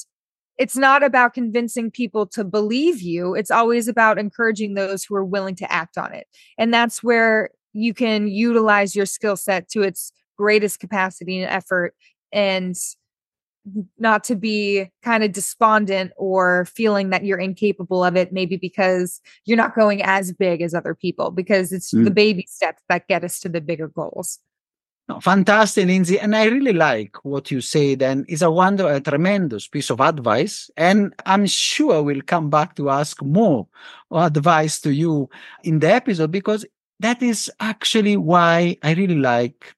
it's 0.57 0.75
not 0.75 1.03
about 1.03 1.33
convincing 1.33 1.91
people 1.91 2.25
to 2.27 2.43
believe 2.43 3.01
you. 3.01 3.35
It's 3.35 3.51
always 3.51 3.87
about 3.87 4.17
encouraging 4.17 4.73
those 4.73 5.03
who 5.03 5.15
are 5.15 5.25
willing 5.25 5.55
to 5.55 5.71
act 5.71 5.97
on 5.97 6.13
it. 6.13 6.27
And 6.57 6.73
that's 6.73 7.03
where 7.03 7.51
you 7.73 7.93
can 7.93 8.27
utilize 8.27 8.95
your 8.95 9.05
skill 9.05 9.37
set 9.37 9.69
to 9.69 9.83
its 9.83 10.11
greatest 10.37 10.79
capacity 10.79 11.41
and 11.41 11.49
effort 11.49 11.93
and 12.31 12.75
not 13.97 14.23
to 14.25 14.35
be 14.35 14.89
kind 15.03 15.23
of 15.23 15.31
despondent 15.31 16.11
or 16.17 16.65
feeling 16.65 17.09
that 17.09 17.23
you're 17.23 17.37
incapable 17.37 18.03
of 18.03 18.15
it 18.15 18.31
maybe 18.31 18.57
because 18.57 19.21
you're 19.45 19.57
not 19.57 19.75
going 19.75 20.01
as 20.03 20.31
big 20.31 20.61
as 20.61 20.73
other 20.73 20.95
people 20.95 21.31
because 21.31 21.71
it's 21.71 21.93
mm. 21.93 22.03
the 22.03 22.11
baby 22.11 22.45
steps 22.47 22.81
that 22.89 23.07
get 23.07 23.23
us 23.23 23.39
to 23.39 23.49
the 23.49 23.61
bigger 23.61 23.87
goals 23.87 24.39
no, 25.09 25.19
fantastic 25.19 25.87
lindsey 25.87 26.19
and 26.19 26.35
i 26.35 26.45
really 26.45 26.73
like 26.73 27.15
what 27.23 27.49
you 27.51 27.61
said 27.61 28.01
and 28.01 28.25
it's 28.27 28.41
a 28.41 28.51
wonder 28.51 28.91
a 28.91 28.99
tremendous 28.99 29.67
piece 29.67 29.89
of 29.89 30.01
advice 30.01 30.69
and 30.77 31.13
i'm 31.25 31.45
sure 31.45 32.03
we'll 32.03 32.21
come 32.21 32.49
back 32.49 32.75
to 32.75 32.89
ask 32.89 33.21
more 33.23 33.67
advice 34.11 34.79
to 34.79 34.91
you 34.91 35.29
in 35.63 35.79
the 35.79 35.91
episode 35.91 36.31
because 36.31 36.65
that 36.99 37.21
is 37.21 37.51
actually 37.59 38.17
why 38.17 38.75
i 38.83 38.93
really 38.93 39.17
like 39.17 39.76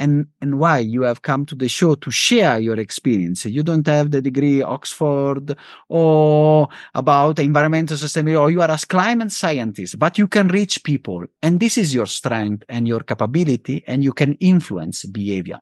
and 0.00 0.26
and 0.40 0.58
why 0.58 0.78
you 0.78 1.02
have 1.02 1.22
come 1.22 1.46
to 1.46 1.54
the 1.54 1.68
show 1.68 1.94
to 1.94 2.10
share 2.10 2.58
your 2.58 2.78
experience. 2.80 3.44
You 3.44 3.62
don't 3.62 3.86
have 3.86 4.10
the 4.10 4.20
degree 4.20 4.62
oxford 4.62 5.56
or 5.88 6.68
about 6.94 7.38
environmental 7.38 7.96
sustainability 7.96 8.40
or 8.40 8.50
you 8.50 8.62
are 8.62 8.70
a 8.70 8.78
climate 8.88 9.30
scientist 9.30 9.98
but 9.98 10.18
you 10.18 10.26
can 10.26 10.48
reach 10.48 10.82
people 10.82 11.24
and 11.42 11.60
this 11.60 11.78
is 11.78 11.94
your 11.94 12.06
strength 12.06 12.64
and 12.68 12.88
your 12.88 13.00
capability 13.00 13.84
and 13.86 14.02
you 14.02 14.12
can 14.12 14.34
influence 14.40 15.04
behavior. 15.04 15.60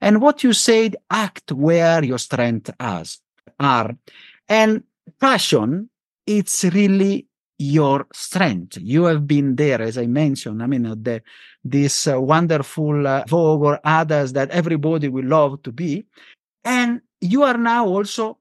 And 0.00 0.22
what 0.22 0.42
you 0.42 0.54
said 0.54 0.96
act 1.10 1.52
where 1.52 2.02
your 2.02 2.18
strength 2.18 2.70
strengths 2.70 3.20
are. 3.58 3.96
And 4.48 4.82
passion 5.20 5.90
it's 6.26 6.64
really 6.64 7.26
your 7.60 8.06
strength. 8.14 8.78
You 8.80 9.04
have 9.04 9.26
been 9.26 9.54
there, 9.54 9.82
as 9.82 9.98
I 9.98 10.06
mentioned. 10.06 10.62
I 10.62 10.66
mean, 10.66 10.84
the, 11.02 11.22
this 11.62 12.06
uh, 12.06 12.18
wonderful 12.18 13.06
uh, 13.06 13.24
Vogue 13.28 13.62
or 13.62 13.80
others 13.84 14.32
that 14.32 14.50
everybody 14.50 15.08
will 15.08 15.26
love 15.26 15.62
to 15.64 15.70
be. 15.70 16.06
And 16.64 17.02
you 17.20 17.42
are 17.42 17.58
now 17.58 17.86
also 17.86 18.38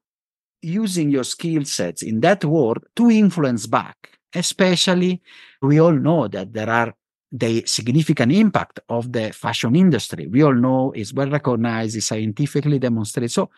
using 0.61 1.09
your 1.09 1.25
skill 1.25 1.65
sets 1.65 2.01
in 2.01 2.21
that 2.21 2.45
world 2.45 2.85
to 2.95 3.11
influence 3.11 3.67
back. 3.67 4.17
Especially, 4.33 5.21
we 5.61 5.81
all 5.81 5.91
know 5.91 6.29
that 6.29 6.53
there 6.53 6.69
are 6.69 6.93
the 7.29 7.65
significant 7.65 8.31
impact 8.31 8.79
of 8.87 9.11
the 9.11 9.33
fashion 9.33 9.75
industry. 9.75 10.27
We 10.27 10.43
all 10.43 10.55
know 10.55 10.93
is 10.95 11.13
well 11.13 11.29
recognized, 11.29 11.97
is 11.97 12.05
scientifically 12.05 12.79
demonstrated. 12.79 13.31
So 13.31 13.49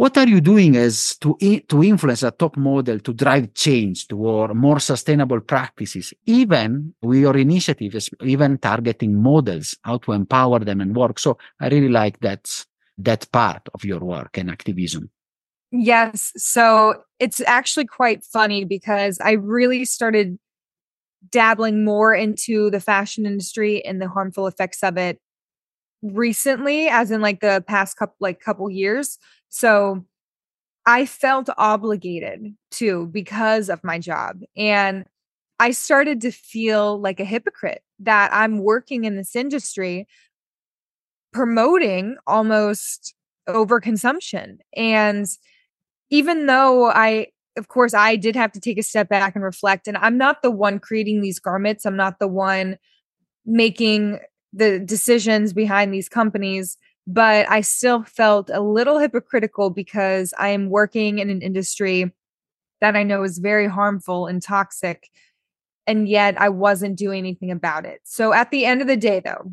what 0.00 0.16
are 0.16 0.26
you 0.26 0.40
doing 0.40 0.76
as 0.76 1.14
to, 1.18 1.36
to 1.68 1.84
influence 1.84 2.22
a 2.22 2.30
top 2.30 2.56
model 2.56 2.98
to 3.00 3.12
drive 3.12 3.52
change 3.52 4.08
toward 4.08 4.54
more 4.56 4.80
sustainable 4.80 5.42
practices, 5.42 6.14
even 6.24 6.94
with 7.02 7.18
your 7.18 7.36
initiatives, 7.36 8.08
even 8.22 8.56
targeting 8.56 9.22
models, 9.22 9.76
how 9.82 9.98
to 9.98 10.12
empower 10.12 10.60
them 10.60 10.80
and 10.80 10.96
work? 10.96 11.18
So 11.18 11.36
I 11.60 11.68
really 11.68 11.90
like 11.90 12.18
that, 12.20 12.64
that 12.96 13.30
part 13.30 13.68
of 13.74 13.84
your 13.84 14.00
work 14.00 14.38
and 14.38 14.48
activism. 14.48 15.10
Yes. 15.70 16.32
So 16.34 17.02
it's 17.18 17.42
actually 17.42 17.84
quite 17.84 18.24
funny 18.24 18.64
because 18.64 19.20
I 19.20 19.32
really 19.32 19.84
started 19.84 20.38
dabbling 21.28 21.84
more 21.84 22.14
into 22.14 22.70
the 22.70 22.80
fashion 22.80 23.26
industry 23.26 23.84
and 23.84 24.00
the 24.00 24.08
harmful 24.08 24.46
effects 24.46 24.82
of 24.82 24.96
it 24.96 25.20
recently 26.02 26.88
as 26.88 27.10
in 27.10 27.20
like 27.20 27.40
the 27.40 27.62
past 27.66 27.98
couple 27.98 28.16
like 28.20 28.40
couple 28.40 28.70
years 28.70 29.18
so 29.50 30.04
I 30.86 31.04
felt 31.04 31.50
obligated 31.58 32.54
to 32.72 33.06
because 33.08 33.68
of 33.68 33.84
my 33.84 33.98
job. 33.98 34.40
And 34.56 35.04
I 35.58 35.72
started 35.72 36.22
to 36.22 36.30
feel 36.30 36.98
like 36.98 37.20
a 37.20 37.24
hypocrite 37.24 37.82
that 37.98 38.32
I'm 38.32 38.58
working 38.58 39.04
in 39.04 39.16
this 39.16 39.36
industry 39.36 40.08
promoting 41.32 42.16
almost 42.26 43.14
overconsumption. 43.48 44.58
And 44.74 45.26
even 46.08 46.46
though 46.46 46.90
I, 46.90 47.28
of 47.56 47.68
course, 47.68 47.92
I 47.92 48.16
did 48.16 48.34
have 48.36 48.52
to 48.52 48.60
take 48.60 48.78
a 48.78 48.82
step 48.82 49.08
back 49.08 49.34
and 49.34 49.44
reflect, 49.44 49.86
and 49.86 49.96
I'm 49.98 50.16
not 50.16 50.42
the 50.42 50.50
one 50.50 50.78
creating 50.78 51.20
these 51.20 51.38
garments, 51.38 51.84
I'm 51.84 51.96
not 51.96 52.18
the 52.18 52.28
one 52.28 52.78
making 53.44 54.18
the 54.52 54.78
decisions 54.78 55.52
behind 55.52 55.92
these 55.92 56.08
companies 56.08 56.76
but 57.06 57.48
I 57.50 57.60
still 57.60 58.02
felt 58.04 58.50
a 58.50 58.60
little 58.60 58.98
hypocritical 58.98 59.70
because 59.70 60.32
I 60.38 60.50
am 60.50 60.70
working 60.70 61.18
in 61.18 61.30
an 61.30 61.42
industry 61.42 62.12
that 62.80 62.96
I 62.96 63.02
know 63.02 63.22
is 63.22 63.38
very 63.38 63.68
harmful 63.68 64.26
and 64.26 64.42
toxic. 64.42 65.08
And 65.86 66.08
yet 66.08 66.40
I 66.40 66.48
wasn't 66.48 66.96
doing 66.96 67.18
anything 67.18 67.50
about 67.50 67.84
it. 67.84 68.00
So 68.04 68.32
at 68.32 68.50
the 68.50 68.64
end 68.64 68.80
of 68.80 68.86
the 68.86 68.96
day, 68.96 69.20
though, 69.20 69.52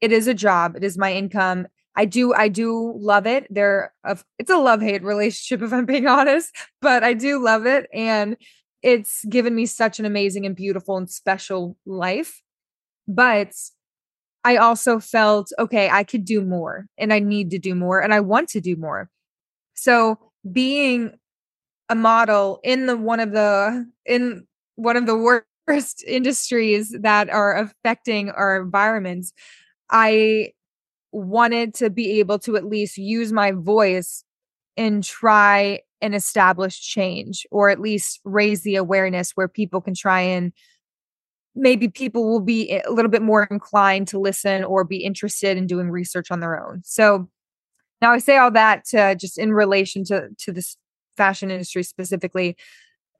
it 0.00 0.12
is 0.12 0.26
a 0.26 0.34
job, 0.34 0.76
it 0.76 0.84
is 0.84 0.98
my 0.98 1.12
income. 1.12 1.66
I 1.96 2.04
do, 2.04 2.34
I 2.34 2.48
do 2.48 2.94
love 2.96 3.26
it. 3.26 3.46
There, 3.50 3.92
it's 4.38 4.50
a 4.50 4.56
love 4.56 4.82
hate 4.82 5.02
relationship, 5.04 5.62
if 5.66 5.72
I'm 5.72 5.86
being 5.86 6.06
honest, 6.06 6.54
but 6.82 7.04
I 7.04 7.14
do 7.14 7.42
love 7.42 7.66
it, 7.66 7.86
and 7.92 8.36
it's 8.82 9.24
given 9.24 9.54
me 9.54 9.64
such 9.64 9.98
an 9.98 10.04
amazing 10.04 10.44
and 10.44 10.54
beautiful 10.54 10.96
and 10.96 11.10
special 11.10 11.76
life. 11.86 12.42
But 13.08 13.54
I 14.44 14.56
also 14.56 15.00
felt, 15.00 15.50
okay, 15.58 15.88
I 15.88 16.04
could 16.04 16.24
do 16.24 16.42
more 16.42 16.86
and 16.98 17.12
I 17.12 17.18
need 17.18 17.50
to 17.50 17.58
do 17.58 17.74
more 17.74 18.00
and 18.00 18.12
I 18.12 18.20
want 18.20 18.48
to 18.50 18.60
do 18.60 18.76
more. 18.76 19.08
So 19.74 20.18
being 20.52 21.12
a 21.88 21.94
model 21.94 22.60
in 22.62 22.86
the 22.86 22.96
one 22.96 23.20
of 23.20 23.32
the 23.32 23.90
in 24.06 24.46
one 24.76 24.96
of 24.96 25.06
the 25.06 25.16
worst 25.16 26.04
industries 26.06 26.94
that 27.00 27.30
are 27.30 27.56
affecting 27.56 28.30
our 28.30 28.60
environments, 28.60 29.32
I 29.90 30.52
wanted 31.12 31.74
to 31.74 31.90
be 31.90 32.18
able 32.18 32.38
to 32.40 32.56
at 32.56 32.66
least 32.66 32.98
use 32.98 33.32
my 33.32 33.52
voice 33.52 34.24
and 34.76 35.02
try 35.04 35.80
and 36.00 36.14
establish 36.14 36.80
change 36.80 37.46
or 37.50 37.70
at 37.70 37.80
least 37.80 38.20
raise 38.24 38.62
the 38.62 38.76
awareness 38.76 39.30
where 39.32 39.48
people 39.48 39.80
can 39.80 39.94
try 39.94 40.20
and 40.20 40.52
maybe 41.54 41.88
people 41.88 42.28
will 42.28 42.40
be 42.40 42.80
a 42.84 42.90
little 42.90 43.10
bit 43.10 43.22
more 43.22 43.44
inclined 43.50 44.08
to 44.08 44.18
listen 44.18 44.64
or 44.64 44.84
be 44.84 44.98
interested 44.98 45.56
in 45.56 45.66
doing 45.66 45.90
research 45.90 46.30
on 46.30 46.40
their 46.40 46.60
own. 46.62 46.82
So 46.84 47.28
now 48.02 48.12
I 48.12 48.18
say 48.18 48.36
all 48.36 48.50
that 48.52 48.84
to 48.86 49.14
just 49.14 49.38
in 49.38 49.52
relation 49.52 50.04
to 50.04 50.28
to 50.38 50.52
this 50.52 50.76
fashion 51.16 51.50
industry 51.50 51.82
specifically 51.82 52.56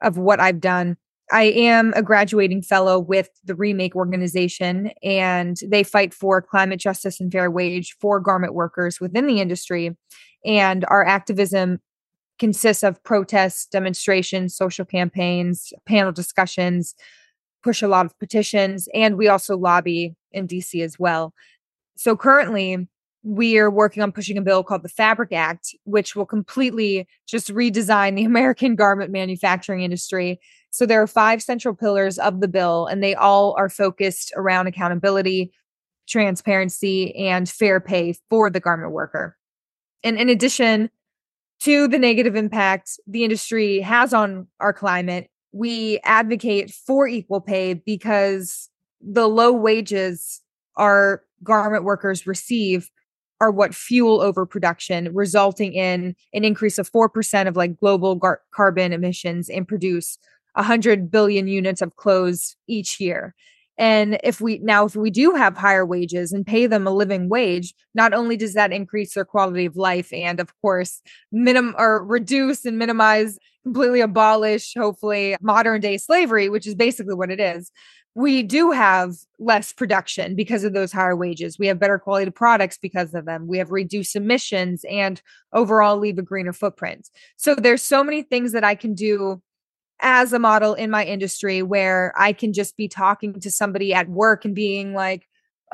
of 0.01 0.17
what 0.17 0.39
I've 0.39 0.59
done. 0.59 0.97
I 1.31 1.43
am 1.43 1.91
a 1.95 2.03
graduating 2.03 2.61
fellow 2.61 2.99
with 2.99 3.29
the 3.43 3.55
Remake 3.55 3.95
organization, 3.95 4.91
and 5.01 5.57
they 5.65 5.83
fight 5.83 6.13
for 6.13 6.39
climate 6.41 6.79
justice 6.79 7.19
and 7.19 7.31
fair 7.31 7.49
wage 7.49 7.95
for 7.99 8.19
garment 8.19 8.53
workers 8.53 8.99
within 8.99 9.25
the 9.25 9.39
industry. 9.39 9.95
And 10.45 10.85
our 10.87 11.03
activism 11.03 11.79
consists 12.37 12.83
of 12.83 13.03
protests, 13.03 13.65
demonstrations, 13.65 14.55
social 14.55 14.85
campaigns, 14.85 15.73
panel 15.87 16.11
discussions, 16.11 16.93
push 17.65 17.81
a 17.81 17.87
lot 17.87 18.05
of 18.05 18.17
petitions, 18.19 18.87
and 18.93 19.17
we 19.17 19.27
also 19.27 19.57
lobby 19.57 20.15
in 20.31 20.47
DC 20.47 20.83
as 20.83 20.99
well. 20.99 21.33
So 21.97 22.15
currently, 22.15 22.87
we 23.23 23.57
are 23.57 23.71
working 23.71 24.03
on 24.03 24.11
pushing 24.11 24.37
a 24.37 24.41
bill 24.41 24.63
called 24.63 24.83
the 24.83 24.89
Fabric 24.89 25.33
Act, 25.33 25.73
which 25.83 26.15
will 26.15 26.27
completely 26.27 27.07
just 27.25 27.51
redesign 27.51 28.15
the 28.15 28.23
American 28.33 28.75
garment 28.75 29.11
manufacturing 29.11 29.81
industry. 29.81 30.39
So 30.69 30.85
there 30.85 31.01
are 31.01 31.07
five 31.07 31.41
central 31.41 31.73
pillars 31.73 32.19
of 32.19 32.39
the 32.39 32.47
bill, 32.47 32.85
and 32.85 33.01
they 33.01 33.15
all 33.15 33.55
are 33.57 33.69
focused 33.69 34.31
around 34.35 34.67
accountability, 34.67 35.51
transparency, 36.07 37.15
and 37.15 37.49
fair 37.49 37.79
pay 37.79 38.13
for 38.29 38.51
the 38.51 38.59
garment 38.59 38.91
worker. 38.91 39.35
And 40.03 40.19
in 40.19 40.29
addition 40.29 40.91
to 41.61 41.87
the 41.87 41.97
negative 41.97 42.35
impact 42.35 42.99
the 43.07 43.23
industry 43.23 43.79
has 43.79 44.13
on 44.13 44.45
our 44.59 44.71
climate, 44.71 45.31
we 45.55 45.99
advocate 46.03 46.69
for 46.69 47.07
equal 47.07 47.39
pay 47.39 47.73
because 47.73 48.69
the 48.99 49.25
low 49.25 49.53
wages 49.53 50.41
our 50.75 51.23
garment 51.43 51.85
workers 51.85 52.27
receive 52.27 52.91
are 53.39 53.51
what 53.51 53.73
fuel 53.73 54.19
overproduction, 54.19 55.13
resulting 55.13 55.71
in 55.71 56.13
an 56.33 56.43
increase 56.43 56.77
of 56.77 56.91
4% 56.91 57.47
of 57.47 57.55
like 57.55 57.79
global 57.79 58.15
gar- 58.15 58.41
carbon 58.53 58.91
emissions 58.91 59.49
and 59.49 59.65
produce 59.65 60.17
100 60.55 61.09
billion 61.09 61.47
units 61.47 61.81
of 61.81 61.95
clothes 61.95 62.57
each 62.67 62.99
year. 62.99 63.33
And 63.77 64.19
if 64.23 64.41
we 64.41 64.59
now, 64.59 64.85
if 64.85 64.95
we 64.97 65.09
do 65.09 65.35
have 65.35 65.57
higher 65.57 65.85
wages 65.85 66.33
and 66.33 66.45
pay 66.45 66.67
them 66.67 66.85
a 66.85 66.91
living 66.91 67.29
wage, 67.29 67.73
not 67.93 68.13
only 68.13 68.35
does 68.35 68.55
that 68.55 68.73
increase 68.73 69.13
their 69.13 69.25
quality 69.25 69.65
of 69.65 69.77
life 69.77 70.11
and, 70.11 70.39
of 70.41 70.49
course, 70.61 71.01
minimum 71.31 71.75
or 71.77 72.05
reduce 72.05 72.65
and 72.65 72.77
minimize, 72.77 73.37
completely 73.65 73.99
abolish, 73.99 74.75
hopefully, 74.77 75.35
modern 75.41 75.81
day 75.81 75.97
slavery, 75.97 76.49
which 76.49 76.67
is 76.67 76.75
basically 76.75 77.15
what 77.15 77.31
it 77.31 77.39
is. 77.39 77.71
We 78.13 78.43
do 78.43 78.71
have 78.71 79.15
less 79.39 79.73
production 79.73 80.35
because 80.35 80.63
of 80.63 80.73
those 80.73 80.91
higher 80.91 81.15
wages. 81.15 81.57
We 81.59 81.67
have 81.67 81.79
better 81.79 81.97
quality 81.97 82.29
products 82.29 82.77
because 82.77 83.13
of 83.13 83.25
them. 83.25 83.47
We 83.47 83.57
have 83.57 83.71
reduced 83.71 84.15
emissions 84.15 84.85
and 84.89 85.21
overall 85.51 85.97
leave 85.97 86.19
a 86.19 86.21
greener 86.21 86.53
footprint. 86.53 87.09
So 87.37 87.55
there's 87.55 87.81
so 87.81 88.03
many 88.03 88.21
things 88.21 88.51
that 88.51 88.63
I 88.63 88.75
can 88.75 88.93
do 88.93 89.41
as 89.99 90.31
a 90.31 90.39
model 90.39 90.75
in 90.75 90.91
my 90.91 91.03
industry 91.03 91.63
where 91.63 92.13
I 92.15 92.33
can 92.33 92.53
just 92.53 92.77
be 92.77 92.87
talking 92.87 93.39
to 93.39 93.49
somebody 93.49 93.93
at 93.93 94.07
work 94.07 94.45
and 94.45 94.53
being 94.53 94.93
like, 94.93 95.27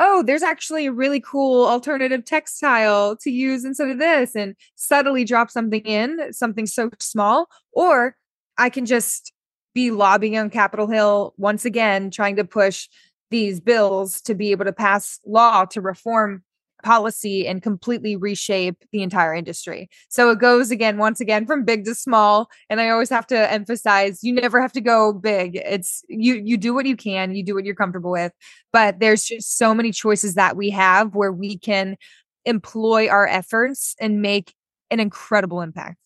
oh, 0.03 0.23
there's 0.23 0.41
actually 0.41 0.87
a 0.87 0.91
really 0.91 1.21
cool 1.21 1.67
alternative 1.67 2.25
textile 2.25 3.15
to 3.17 3.29
use 3.29 3.63
instead 3.63 3.89
of 3.89 3.99
this, 3.99 4.35
and 4.35 4.55
subtly 4.75 5.23
drop 5.23 5.51
something 5.51 5.81
in, 5.81 6.33
something 6.33 6.65
so 6.65 6.89
small. 6.99 7.47
Or 7.71 8.17
I 8.57 8.69
can 8.69 8.87
just 8.87 9.31
be 9.75 9.91
lobbying 9.91 10.37
on 10.37 10.49
Capitol 10.49 10.87
Hill 10.87 11.35
once 11.37 11.65
again, 11.65 12.09
trying 12.09 12.35
to 12.37 12.43
push 12.43 12.89
these 13.29 13.61
bills 13.61 14.21
to 14.21 14.33
be 14.33 14.51
able 14.51 14.65
to 14.65 14.73
pass 14.73 15.19
law 15.25 15.65
to 15.65 15.81
reform 15.81 16.43
policy 16.83 17.47
and 17.47 17.61
completely 17.61 18.15
reshape 18.15 18.83
the 18.91 19.01
entire 19.01 19.33
industry. 19.33 19.89
So 20.09 20.29
it 20.31 20.39
goes 20.39 20.71
again, 20.71 20.97
once 20.97 21.19
again, 21.19 21.45
from 21.45 21.63
big 21.63 21.85
to 21.85 21.95
small. 21.95 22.49
And 22.69 22.81
I 22.81 22.89
always 22.89 23.09
have 23.09 23.27
to 23.27 23.51
emphasize 23.51 24.23
you 24.23 24.33
never 24.33 24.61
have 24.61 24.71
to 24.73 24.81
go 24.81 25.13
big. 25.13 25.55
It's 25.55 26.03
you, 26.09 26.35
you 26.35 26.57
do 26.57 26.73
what 26.73 26.85
you 26.85 26.95
can, 26.95 27.35
you 27.35 27.43
do 27.43 27.55
what 27.55 27.65
you're 27.65 27.75
comfortable 27.75 28.11
with. 28.11 28.31
But 28.73 28.99
there's 28.99 29.25
just 29.25 29.57
so 29.57 29.73
many 29.73 29.91
choices 29.91 30.35
that 30.35 30.55
we 30.55 30.69
have 30.71 31.15
where 31.15 31.31
we 31.31 31.57
can 31.57 31.97
employ 32.45 33.07
our 33.07 33.27
efforts 33.27 33.95
and 33.99 34.21
make 34.21 34.53
an 34.89 34.99
incredible 34.99 35.61
impact. 35.61 35.97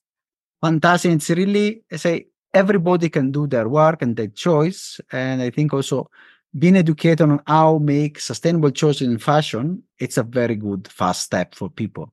Fantastic. 0.62 1.12
It's 1.12 1.30
really, 1.30 1.84
I 1.92 1.98
say, 1.98 2.28
everybody 2.54 3.10
can 3.10 3.32
do 3.32 3.48
their 3.48 3.68
work 3.68 4.02
and 4.02 4.16
their 4.16 4.28
choice. 4.28 5.00
And 5.12 5.42
I 5.42 5.50
think 5.50 5.74
also 5.74 6.10
being 6.58 6.78
educated 6.78 7.22
on 7.22 7.42
how 7.48 7.78
to 7.78 7.84
make 7.84 8.20
sustainable 8.20 8.72
choices 8.72 9.08
in 9.08 9.18
fashion, 9.18 9.84
it's 10.00 10.18
a 10.18 10.24
very 10.24 10.56
good 10.56 10.88
fast 10.88 11.24
step 11.24 11.54
for 11.54 11.70
people. 11.70 12.12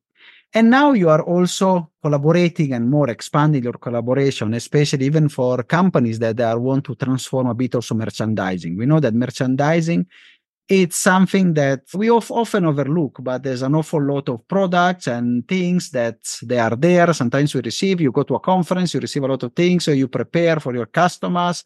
And 0.55 0.69
now 0.69 0.93
you 0.93 1.09
are 1.09 1.23
also 1.23 1.91
collaborating 2.03 2.73
and 2.75 2.91
more 2.91 3.09
expanding 3.09 3.63
your 3.63 3.73
collaboration, 3.75 4.53
especially 4.53 5.07
even 5.07 5.31
for 5.31 5.63
companies 5.63 6.19
that 6.19 6.41
are 6.41 6.59
want 6.59 6.85
to 6.85 6.95
transform 6.95 7.47
a 7.47 7.55
bit 7.55 7.75
also 7.75 7.95
merchandising. 7.95 8.77
We 8.77 8.85
know 8.85 9.01
that 9.01 9.15
merchandising 9.15 10.07
it's 10.69 10.97
something 10.97 11.55
that 11.55 11.83
we 11.95 12.11
often 12.11 12.65
overlook, 12.65 13.19
but 13.21 13.43
there's 13.43 13.63
an 13.63 13.75
awful 13.75 14.03
lot 14.03 14.29
of 14.29 14.47
products 14.49 15.07
and 15.07 15.47
things 15.47 15.91
that 15.91 16.19
they 16.43 16.59
are 16.59 16.77
there. 16.77 17.13
Sometimes 17.13 17.55
we 17.55 17.61
receive, 17.63 18.01
you 18.01 18.13
go 18.13 18.23
to 18.23 18.37
a 18.37 18.41
conference, 18.41 18.95
you 18.95 19.01
receive 19.01 19.25
a 19.25 19.27
lot 19.27 19.43
of 19.43 19.53
things, 19.55 19.85
so 19.85 19.91
you 19.91 20.09
prepare 20.09 20.61
for 20.61 20.75
your 20.75 20.87
customers, 20.87 21.65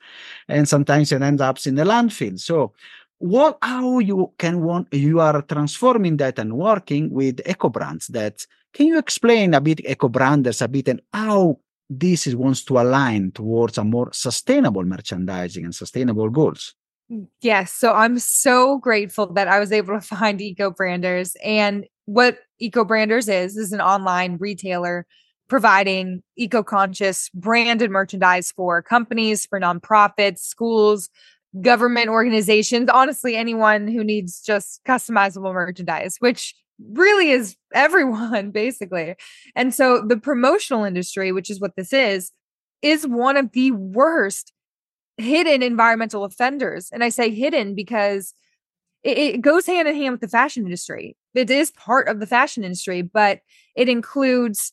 and 0.48 0.68
sometimes 0.68 1.12
it 1.12 1.22
ends 1.22 1.42
up 1.42 1.64
in 1.66 1.74
the 1.74 1.84
landfill. 1.84 2.38
So 2.40 2.72
what 3.18 3.58
how 3.62 3.98
you 3.98 4.32
can 4.38 4.60
want 4.62 4.92
you 4.92 5.20
are 5.20 5.40
transforming 5.42 6.16
that 6.18 6.38
and 6.38 6.56
working 6.56 7.10
with 7.10 7.40
eco 7.46 7.68
brands 7.70 8.08
that 8.08 8.46
can 8.74 8.86
you 8.86 8.98
explain 8.98 9.54
a 9.54 9.60
bit 9.60 9.80
eco 9.86 10.08
branders 10.08 10.60
a 10.60 10.68
bit 10.68 10.88
and 10.88 11.00
how 11.12 11.58
this 11.88 12.26
is 12.26 12.36
wants 12.36 12.62
to 12.64 12.78
align 12.78 13.30
towards 13.32 13.78
a 13.78 13.84
more 13.84 14.12
sustainable 14.12 14.84
merchandising 14.84 15.64
and 15.64 15.74
sustainable 15.74 16.28
goals 16.28 16.74
Mm, 17.10 17.28
yes. 17.40 17.72
So 17.72 17.92
I'm 17.92 18.18
so 18.18 18.78
grateful 18.78 19.32
that 19.34 19.48
I 19.48 19.58
was 19.58 19.72
able 19.72 19.94
to 19.94 20.00
find 20.00 20.40
Eco 20.40 20.70
Branders. 20.70 21.36
And 21.44 21.86
what 22.06 22.38
Eco 22.58 22.84
Branders 22.84 23.28
is, 23.28 23.56
is 23.56 23.72
an 23.72 23.80
online 23.80 24.36
retailer 24.38 25.06
providing 25.48 26.22
eco 26.36 26.62
conscious 26.62 27.30
branded 27.32 27.90
merchandise 27.90 28.50
for 28.50 28.82
companies, 28.82 29.46
for 29.46 29.60
nonprofits, 29.60 30.40
schools, 30.40 31.08
government 31.60 32.08
organizations, 32.08 32.88
honestly, 32.92 33.36
anyone 33.36 33.88
who 33.88 34.02
needs 34.02 34.40
just 34.40 34.80
customizable 34.84 35.54
merchandise, 35.54 36.16
which 36.18 36.54
really 36.92 37.30
is 37.30 37.56
everyone, 37.74 38.50
basically. 38.50 39.14
And 39.54 39.72
so 39.74 40.02
the 40.06 40.16
promotional 40.16 40.84
industry, 40.84 41.32
which 41.32 41.50
is 41.50 41.60
what 41.60 41.76
this 41.76 41.92
is, 41.92 42.32
is 42.82 43.06
one 43.06 43.36
of 43.36 43.52
the 43.52 43.70
worst 43.70 44.52
hidden 45.18 45.62
environmental 45.62 46.24
offenders. 46.24 46.90
And 46.92 47.02
I 47.02 47.08
say 47.08 47.30
hidden 47.30 47.74
because 47.74 48.34
it, 49.02 49.18
it, 49.18 49.40
goes 49.40 49.66
hand 49.66 49.88
in 49.88 49.94
hand 49.94 50.12
with 50.12 50.20
the 50.20 50.28
fashion 50.28 50.64
industry. 50.64 51.16
It 51.34 51.50
is 51.50 51.70
part 51.70 52.08
of 52.08 52.20
the 52.20 52.26
fashion 52.26 52.64
industry, 52.64 53.02
but 53.02 53.40
it 53.74 53.88
includes 53.88 54.72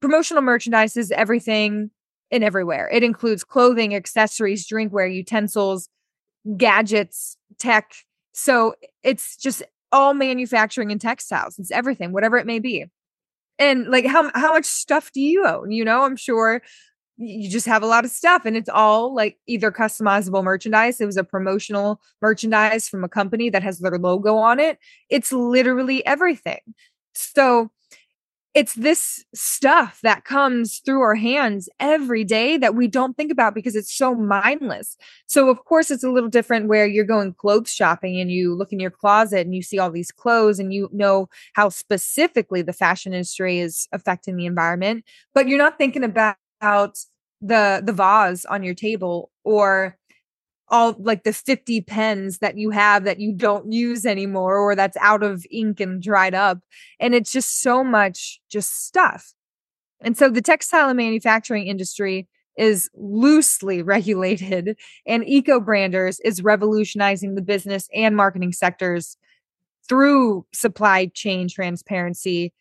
promotional 0.00 0.42
merchandise 0.42 0.96
is 0.96 1.10
everything 1.10 1.90
and 2.30 2.44
everywhere. 2.44 2.88
It 2.92 3.02
includes 3.02 3.44
clothing, 3.44 3.94
accessories, 3.94 4.68
drinkware, 4.68 5.12
utensils, 5.12 5.88
gadgets, 6.56 7.36
tech. 7.58 7.92
So 8.32 8.74
it's 9.02 9.36
just 9.36 9.62
all 9.92 10.14
manufacturing 10.14 10.92
and 10.92 11.00
textiles. 11.00 11.58
It's 11.58 11.70
everything, 11.70 12.12
whatever 12.12 12.38
it 12.38 12.46
may 12.46 12.58
be. 12.58 12.86
And 13.58 13.88
like 13.88 14.06
how 14.06 14.30
how 14.34 14.52
much 14.54 14.64
stuff 14.64 15.10
do 15.12 15.20
you 15.20 15.46
own? 15.46 15.70
You 15.70 15.84
know, 15.84 16.04
I'm 16.04 16.16
sure 16.16 16.62
you 17.20 17.50
just 17.50 17.66
have 17.66 17.82
a 17.82 17.86
lot 17.86 18.04
of 18.04 18.10
stuff 18.10 18.46
and 18.46 18.56
it's 18.56 18.68
all 18.68 19.14
like 19.14 19.36
either 19.46 19.70
customizable 19.70 20.42
merchandise. 20.42 21.00
It 21.00 21.06
was 21.06 21.18
a 21.18 21.24
promotional 21.24 22.00
merchandise 22.22 22.88
from 22.88 23.04
a 23.04 23.08
company 23.08 23.50
that 23.50 23.62
has 23.62 23.78
their 23.78 23.98
logo 23.98 24.36
on 24.36 24.58
it. 24.58 24.78
It's 25.10 25.30
literally 25.30 26.04
everything. 26.06 26.60
So 27.14 27.70
it's 28.52 28.74
this 28.74 29.24
stuff 29.32 30.00
that 30.02 30.24
comes 30.24 30.78
through 30.78 31.02
our 31.02 31.14
hands 31.14 31.68
every 31.78 32.24
day 32.24 32.56
that 32.56 32.74
we 32.74 32.88
don't 32.88 33.16
think 33.16 33.30
about 33.30 33.54
because 33.54 33.76
it's 33.76 33.94
so 33.94 34.14
mindless. 34.14 34.96
So, 35.26 35.48
of 35.50 35.64
course, 35.64 35.90
it's 35.90 36.02
a 36.02 36.10
little 36.10 36.28
different 36.28 36.66
where 36.66 36.86
you're 36.86 37.04
going 37.04 37.32
clothes 37.34 37.72
shopping 37.72 38.18
and 38.18 38.30
you 38.30 38.56
look 38.56 38.72
in 38.72 38.80
your 38.80 38.90
closet 38.90 39.46
and 39.46 39.54
you 39.54 39.62
see 39.62 39.78
all 39.78 39.90
these 39.90 40.10
clothes 40.10 40.58
and 40.58 40.74
you 40.74 40.88
know 40.92 41.28
how 41.52 41.68
specifically 41.68 42.60
the 42.60 42.72
fashion 42.72 43.12
industry 43.12 43.60
is 43.60 43.86
affecting 43.92 44.36
the 44.36 44.46
environment, 44.46 45.04
but 45.32 45.46
you're 45.46 45.58
not 45.58 45.78
thinking 45.78 46.02
about 46.02 46.36
the 47.40 47.82
the 47.84 47.92
vase 47.92 48.44
on 48.44 48.62
your 48.62 48.74
table 48.74 49.30
or 49.44 49.96
all 50.70 50.94
like 50.98 51.24
the 51.24 51.32
50 51.32 51.80
pens 51.82 52.38
that 52.38 52.56
you 52.56 52.70
have 52.70 53.04
that 53.04 53.18
you 53.18 53.32
don't 53.32 53.72
use 53.72 54.06
anymore 54.06 54.56
or 54.56 54.76
that's 54.76 54.96
out 54.98 55.22
of 55.22 55.44
ink 55.50 55.80
and 55.80 56.00
dried 56.00 56.34
up 56.34 56.58
and 57.00 57.14
it's 57.14 57.32
just 57.32 57.60
so 57.60 57.82
much 57.82 58.40
just 58.48 58.86
stuff. 58.86 59.34
And 60.00 60.16
so 60.16 60.30
the 60.30 60.40
textile 60.40 60.88
and 60.88 60.96
manufacturing 60.96 61.66
industry 61.66 62.28
is 62.56 62.88
loosely 62.94 63.82
regulated 63.82 64.76
and 65.06 65.26
eco 65.26 65.60
branders 65.60 66.20
is 66.20 66.42
revolutionizing 66.42 67.34
the 67.34 67.42
business 67.42 67.88
and 67.94 68.16
marketing 68.16 68.52
sectors 68.52 69.16
through 69.88 70.46
supply 70.52 71.06
chain 71.06 71.48
transparency 71.48 72.52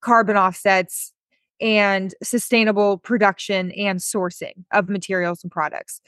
carbon 0.00 0.36
offsets 0.36 1.13
and 1.60 2.14
sustainable 2.22 2.98
production 2.98 3.70
and 3.72 4.00
sourcing 4.00 4.64
of 4.72 4.88
materials 4.88 5.42
and 5.42 5.52
products. 5.52 6.00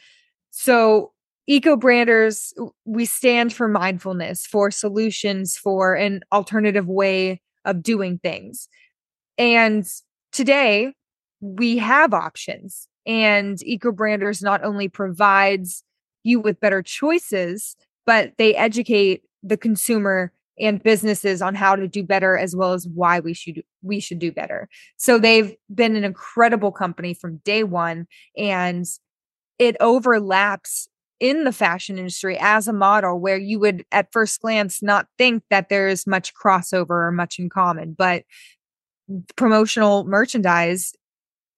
So, 0.51 1.13
eco 1.47 1.77
branders, 1.77 2.53
we 2.85 3.05
stand 3.05 3.53
for 3.53 3.69
mindfulness, 3.69 4.47
for 4.47 4.71
solutions, 4.71 5.57
for 5.57 5.95
an 5.95 6.23
alternative 6.33 6.89
way 6.89 7.41
of 7.65 7.83
doing 7.83 8.19
things. 8.19 8.69
And 9.39 9.87
today, 10.33 10.95
we 11.41 11.79
have 11.79 12.15
options. 12.15 12.89
And 13.07 13.63
eco 13.63 13.93
branders 13.93 14.43
not 14.43 14.65
only 14.65 14.89
provides 14.89 15.85
you 16.25 16.41
with 16.41 16.59
better 16.61 16.83
choices, 16.83 17.77
but 18.05 18.33
they 18.37 18.55
educate 18.57 19.23
the 19.43 19.57
consumer 19.57 20.33
and 20.59 20.83
businesses 20.83 21.42
on 21.42 21.55
how 21.55 21.77
to 21.77 21.87
do 21.87 22.03
better 22.03 22.37
as 22.37 22.57
well 22.57 22.73
as 22.73 22.87
why 22.88 23.21
we 23.21 23.35
should 23.35 23.62
we 23.83 24.01
should 24.01 24.19
do 24.19 24.33
better. 24.33 24.69
So 24.97 25.19
they've 25.19 25.55
been 25.75 25.97
an 25.97 26.05
incredible 26.05 26.73
company 26.73 27.14
from 27.14 27.38
day 27.45 27.64
1 27.64 28.07
and 28.37 28.85
it 29.59 29.77
overlaps 29.81 30.88
in 31.19 31.45
the 31.45 31.53
fashion 31.53 31.99
industry 31.99 32.37
as 32.40 32.69
a 32.69 32.73
model 32.73 33.19
where 33.19 33.38
you 33.38 33.59
would 33.59 33.85
at 33.90 34.12
first 34.12 34.40
glance 34.40 34.83
not 34.83 35.07
think 35.16 35.42
that 35.51 35.69
there 35.69 35.88
is 35.88 36.07
much 36.07 36.35
crossover 36.35 36.90
or 36.90 37.12
much 37.12 37.38
in 37.38 37.49
common 37.49 37.95
but 37.97 38.25
promotional 39.37 40.05
merchandise 40.05 40.92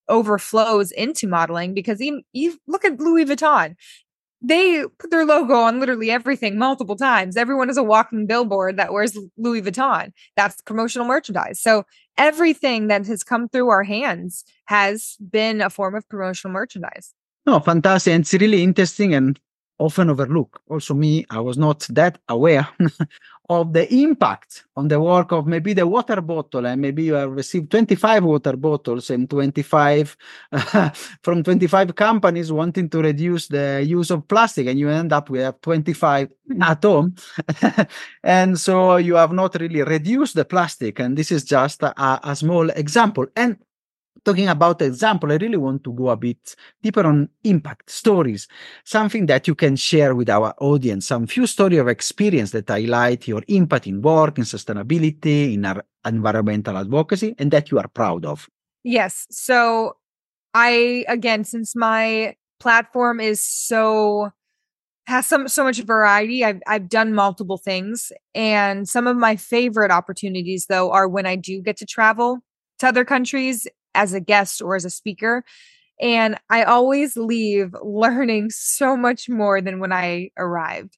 overflows 0.08 0.90
into 0.92 1.26
modeling 1.26 1.74
because 1.74 2.00
even, 2.00 2.22
you 2.32 2.58
look 2.66 2.84
at 2.84 2.98
Louis 3.00 3.24
Vuitton 3.24 3.74
they 4.40 4.84
put 4.98 5.10
their 5.10 5.24
logo 5.24 5.54
on 5.54 5.80
literally 5.80 6.10
everything 6.10 6.58
multiple 6.58 6.96
times. 6.96 7.36
Everyone 7.36 7.68
is 7.70 7.76
a 7.76 7.82
walking 7.82 8.26
billboard 8.26 8.76
that 8.76 8.92
wears 8.92 9.18
Louis 9.36 9.62
Vuitton. 9.62 10.12
That's 10.36 10.60
promotional 10.62 11.06
merchandise. 11.06 11.60
So 11.60 11.84
everything 12.16 12.86
that 12.88 13.06
has 13.06 13.24
come 13.24 13.48
through 13.48 13.68
our 13.68 13.82
hands 13.82 14.44
has 14.66 15.16
been 15.30 15.60
a 15.60 15.70
form 15.70 15.94
of 15.94 16.08
promotional 16.08 16.52
merchandise. 16.52 17.14
No, 17.46 17.58
fantastic. 17.60 18.12
And 18.12 18.22
it's 18.22 18.34
really 18.34 18.62
interesting 18.62 19.14
and 19.14 19.40
often 19.78 20.10
overlooked. 20.10 20.60
Also, 20.68 20.94
me, 20.94 21.24
I 21.30 21.40
was 21.40 21.56
not 21.56 21.86
that 21.90 22.18
aware 22.28 22.68
of 23.50 23.72
the 23.72 23.92
impact 23.94 24.64
on 24.76 24.88
the 24.88 25.00
work 25.00 25.32
of 25.32 25.46
maybe 25.46 25.72
the 25.72 25.86
water 25.86 26.20
bottle. 26.20 26.66
And 26.66 26.82
maybe 26.82 27.04
you 27.04 27.14
have 27.14 27.30
received 27.30 27.70
25 27.70 28.24
water 28.24 28.56
bottles 28.56 29.08
and 29.10 29.28
25 29.28 30.16
uh, 30.52 30.90
from 31.22 31.42
25 31.42 31.94
companies 31.94 32.52
wanting 32.52 32.90
to 32.90 32.98
reduce 32.98 33.48
the 33.48 33.82
use 33.86 34.10
of 34.10 34.28
plastic, 34.28 34.66
and 34.66 34.78
you 34.78 34.88
end 34.90 35.12
up 35.12 35.30
with 35.30 35.60
25 35.62 36.28
at 36.60 36.82
home. 36.82 37.14
and 38.22 38.58
so 38.58 38.96
you 38.96 39.14
have 39.14 39.32
not 39.32 39.54
really 39.58 39.82
reduced 39.82 40.34
the 40.34 40.44
plastic. 40.44 40.98
And 40.98 41.16
this 41.16 41.32
is 41.32 41.44
just 41.44 41.82
a, 41.82 42.20
a 42.28 42.36
small 42.36 42.68
example. 42.70 43.26
And 43.34 43.56
talking 44.24 44.48
about 44.48 44.82
example, 44.82 45.32
I 45.32 45.36
really 45.36 45.56
want 45.56 45.84
to 45.84 45.92
go 45.92 46.10
a 46.10 46.16
bit 46.16 46.56
deeper 46.82 47.06
on 47.06 47.28
impact 47.44 47.90
stories, 47.90 48.48
something 48.84 49.26
that 49.26 49.48
you 49.48 49.54
can 49.54 49.76
share 49.76 50.14
with 50.14 50.28
our 50.30 50.54
audience, 50.58 51.06
some 51.06 51.26
few 51.26 51.46
stories 51.46 51.78
of 51.78 51.88
experience 51.88 52.50
that 52.52 52.68
highlight 52.68 53.28
your 53.28 53.42
impact 53.48 53.86
in 53.86 54.02
work, 54.02 54.38
in 54.38 54.44
sustainability, 54.44 55.54
in 55.54 55.64
our 55.64 55.84
environmental 56.04 56.76
advocacy, 56.76 57.34
and 57.38 57.50
that 57.50 57.70
you 57.70 57.78
are 57.78 57.88
proud 57.88 58.24
of. 58.24 58.48
Yes. 58.84 59.26
So 59.30 59.96
I 60.54 61.04
again, 61.08 61.44
since 61.44 61.76
my 61.76 62.34
platform 62.60 63.20
is 63.20 63.42
so 63.42 64.30
has 65.06 65.26
some 65.26 65.48
so 65.48 65.64
much 65.64 65.80
variety. 65.80 66.44
I've 66.44 66.60
I've 66.66 66.88
done 66.88 67.14
multiple 67.14 67.56
things, 67.56 68.12
and 68.34 68.88
some 68.88 69.06
of 69.06 69.16
my 69.16 69.36
favorite 69.36 69.90
opportunities 69.90 70.66
though 70.66 70.90
are 70.92 71.08
when 71.08 71.26
I 71.26 71.36
do 71.36 71.62
get 71.62 71.78
to 71.78 71.86
travel 71.86 72.40
to 72.80 72.88
other 72.88 73.04
countries 73.04 73.66
as 73.98 74.14
a 74.14 74.20
guest 74.20 74.62
or 74.62 74.76
as 74.76 74.84
a 74.84 74.90
speaker. 74.90 75.44
And 76.00 76.38
I 76.48 76.62
always 76.62 77.16
leave 77.16 77.74
learning 77.82 78.50
so 78.50 78.96
much 78.96 79.28
more 79.28 79.60
than 79.60 79.80
when 79.80 79.92
I 79.92 80.30
arrived, 80.38 80.96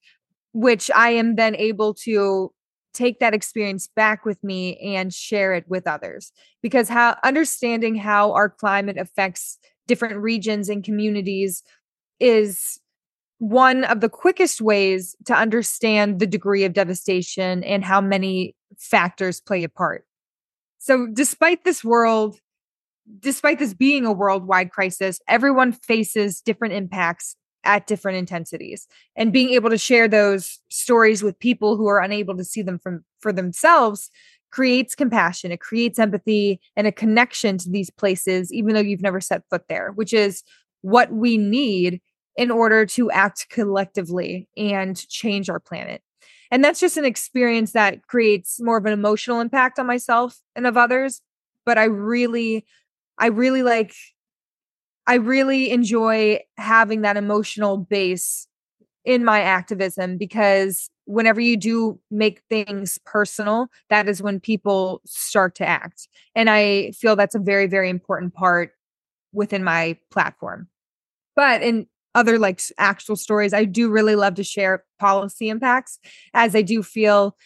which 0.53 0.91
I 0.95 1.11
am 1.11 1.37
then 1.37 1.57
able 1.57 1.95
to 2.05 2.53
take 2.93 3.21
that 3.21 3.35
experience 3.35 3.89
back 3.95 4.25
with 4.25 4.43
me 4.43 4.77
and 4.79 5.15
share 5.15 5.55
it 5.55 5.65
with 5.69 5.87
others. 5.87 6.33
Because 6.61 6.89
how 6.89 7.17
understanding 7.25 7.95
how 7.95 8.33
our 8.33 8.51
climate 8.51 8.99
affects 8.99 9.59
different 9.87 10.17
regions 10.17 10.69
and 10.69 10.85
communities 10.85 11.63
is 12.19 12.81
one 13.39 13.85
of 13.85 14.01
the 14.01 14.09
quickest 14.09 14.61
ways 14.61 15.17
to 15.25 15.35
understand 15.35 16.19
the 16.19 16.27
degree 16.27 16.65
of 16.65 16.75
devastation 16.75 17.65
and 17.65 17.85
how 17.85 18.01
many 18.01 18.55
factors 18.77 19.41
play 19.41 19.65
a 19.65 19.69
part. 19.69 20.05
So, 20.79 21.07
despite 21.07 21.65
this 21.65 21.83
world 21.85 22.39
despite 23.19 23.59
this 23.59 23.75
being 23.75 24.07
a 24.07 24.13
worldwide 24.13 24.71
crisis, 24.71 25.21
everyone 25.29 25.73
faces 25.73 26.41
different 26.41 26.75
impacts 26.75 27.37
at 27.65 27.87
different 27.87 28.17
intensities 28.17 28.87
and 29.17 29.33
being 29.33 29.51
able 29.51 29.69
to 29.69 29.77
share 29.77 30.09
those 30.09 30.59
stories 30.71 31.23
with 31.23 31.39
people 31.39 31.77
who 31.77 31.87
are 31.87 32.01
unable 32.01 32.37
to 32.37 32.45
see 32.45 32.63
them 32.63 32.79
from 32.79 33.05
for 33.21 33.35
themselves 33.35 34.09
creates 34.51 34.95
compassion 34.95 35.53
it 35.53 35.61
creates 35.61 35.99
empathy 35.99 36.59
and 36.75 36.87
a 36.87 36.93
connection 36.93 37.59
to 37.59 37.69
these 37.69 37.91
places 37.91 38.51
even 38.51 38.75
though 38.75 38.81
you've 38.81 39.03
never 39.03 39.21
set 39.21 39.43
foot 39.51 39.65
there 39.69 39.93
which 39.93 40.15
is 40.15 40.43
what 40.81 41.13
we 41.13 41.37
need 41.37 42.01
in 42.37 42.51
order 42.51 42.87
to 42.87 43.11
act 43.11 43.49
collectively 43.51 44.49
and 44.57 45.07
change 45.09 45.51
our 45.51 45.61
planet. 45.61 46.03
And 46.51 46.65
that's 46.65 46.81
just 46.81 46.97
an 46.97 47.05
experience 47.05 47.73
that 47.73 48.07
creates 48.07 48.61
more 48.61 48.79
of 48.79 48.87
an 48.87 48.93
emotional 48.93 49.41
impact 49.41 49.79
on 49.79 49.87
myself 49.87 50.39
and 50.57 50.67
of 50.67 50.77
others 50.77 51.21
but 51.67 51.79
i 51.79 51.85
really 51.85 52.65
I 53.21 53.27
really 53.27 53.63
like 53.63 53.95
I 55.07 55.15
really 55.15 55.71
enjoy 55.71 56.41
having 56.57 57.03
that 57.03 57.17
emotional 57.17 57.77
base 57.77 58.47
in 59.05 59.25
my 59.25 59.41
activism 59.41 60.19
because 60.19 60.89
whenever 61.07 61.41
you 61.41 61.57
do 61.57 61.99
make 62.11 62.43
things 62.49 62.99
personal, 63.05 63.69
that 63.89 64.09
is 64.09 64.23
when 64.23 64.39
people 64.39 65.01
start 65.05 65.55
to 65.57 65.67
act. 65.67 66.09
And 66.35 66.49
I 66.49 66.93
feel 66.93 67.17
that's 67.17 67.35
a 67.35 67.41
very, 67.41 67.67
very 67.67 67.89
important 67.91 68.35
part 68.35 68.73
within 69.33 69.65
my 69.65 69.97
platform. 70.11 70.69
But 71.35 71.63
in 71.63 71.87
other 72.15 72.39
like 72.39 72.61
actual 72.79 73.17
stories, 73.17 73.53
I 73.53 73.65
do 73.65 73.91
really 73.91 74.17
love 74.17 74.35
to 74.35 74.45
share 74.45 74.85
policy 74.99 75.49
impacts 75.49 75.99
as 76.35 76.55
I 76.55 76.63
do 76.63 76.83
feel 76.83 77.37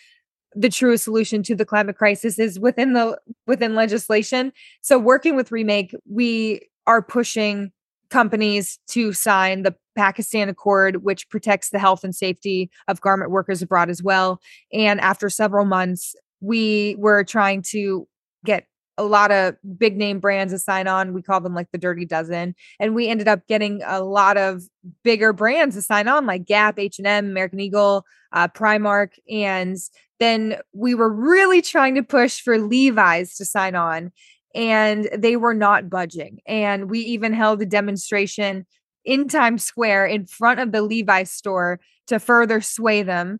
the 0.55 0.69
truest 0.69 1.05
solution 1.05 1.43
to 1.45 1.55
the 1.55 1.65
climate 1.65 1.97
crisis 1.97 2.39
is 2.39 2.61
within 2.61 2.93
the 2.93 3.19
within 3.47 3.75
legislation. 3.75 4.53
So 4.83 4.99
working 4.99 5.37
with 5.37 5.53
Remake, 5.53 5.95
we 6.09 6.69
are 6.87 7.03
pushing 7.03 7.73
companies 8.11 8.79
to 8.89 9.13
sign 9.13 9.63
the 9.63 9.75
Pakistan 9.97 10.49
Accord, 10.49 11.03
which 11.03 11.29
protects 11.29 11.71
the 11.71 11.79
health 11.79 12.05
and 12.05 12.15
safety 12.15 12.71
of 12.89 13.01
garment 13.01 13.31
workers 13.31 13.63
abroad 13.63 13.91
as 13.91 14.03
well. 14.03 14.41
And 14.73 15.01
after 15.01 15.29
several 15.29 15.65
months, 15.65 16.15
we 16.41 16.97
were 16.99 17.25
trying 17.25 17.63
to 17.71 18.07
get 18.45 18.67
a 18.97 19.05
lot 19.05 19.33
of 19.33 19.57
big 19.77 19.97
name 19.97 20.21
brands 20.21 20.53
to 20.53 20.59
sign 20.59 20.87
on. 20.87 21.13
We 21.13 21.23
call 21.23 21.41
them 21.41 21.55
like 21.55 21.71
the 21.73 21.79
Dirty 21.79 22.05
Dozen, 22.05 22.55
and 22.79 22.95
we 22.95 23.09
ended 23.09 23.27
up 23.27 23.47
getting 23.49 23.81
a 23.85 24.03
lot 24.03 24.37
of 24.37 24.63
bigger 25.03 25.33
brands 25.33 25.75
to 25.75 25.83
sign 25.83 26.07
on, 26.07 26.27
like 26.27 26.45
Gap, 26.45 26.79
H 26.79 26.99
and 26.99 27.07
M, 27.07 27.27
American 27.27 27.61
Eagle, 27.61 28.05
uh, 28.33 28.49
Primark, 28.49 29.15
and 29.29 29.77
then 30.25 30.57
we 30.73 30.95
were 30.95 31.13
really 31.13 31.61
trying 31.61 31.95
to 31.97 32.03
push 32.03 32.41
for 32.41 32.59
Levi's 32.59 33.37
to 33.37 33.45
sign 33.45 33.75
on, 33.75 34.11
and 34.55 35.09
they 35.17 35.37
were 35.37 35.55
not 35.55 35.91
budging. 35.91 36.39
And 36.47 36.91
we 36.91 37.01
even 37.01 37.33
held 37.35 37.61
a 37.61 37.67
demonstration 37.67 38.67
in 39.05 39.29
Times 39.29 39.65
Square 39.65 40.07
in 40.07 40.27
front 40.27 40.61
of 40.61 40.73
the 40.73 40.81
Levi's 40.81 41.31
store 41.31 41.79
to 42.07 42.19
further 42.19 42.63
sway 42.63 43.03
them. 43.03 43.39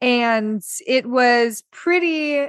And 0.00 0.62
it 0.86 1.06
was 1.06 1.62
pretty 1.70 2.48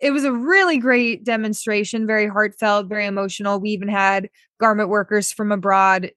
it 0.00 0.10
was 0.10 0.24
a 0.24 0.32
really 0.32 0.78
great 0.78 1.22
demonstration, 1.24 2.08
very 2.08 2.26
heartfelt, 2.26 2.88
very 2.88 3.06
emotional. 3.06 3.60
We 3.60 3.70
even 3.70 3.86
had 3.88 4.28
garment 4.58 4.88
workers 4.88 5.30
from 5.32 5.52
abroad 5.52 6.10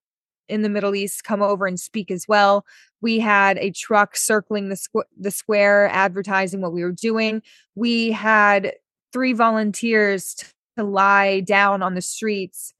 in 0.49 0.63
the 0.63 0.69
Middle 0.69 0.95
East 0.95 1.23
come 1.23 1.43
over 1.43 1.67
and 1.67 1.79
speak 1.79 2.09
as 2.09 2.27
well. 2.27 2.65
We 3.05 3.19
had 3.19 3.59
a 3.59 3.69
truck 3.69 4.17
circling 4.17 4.69
the 4.69 4.75
squ- 4.75 5.03
the 5.15 5.29
square 5.29 5.89
advertising 5.89 6.59
what 6.61 6.73
we 6.73 6.81
were 6.81 6.91
doing. 6.91 7.43
We 7.75 8.11
had 8.11 8.73
three 9.13 9.33
volunteers 9.33 10.43
to 10.75 10.83
lie 10.83 11.41
down 11.41 11.83
on 11.83 11.93
the 11.93 12.01
streets 12.01 12.73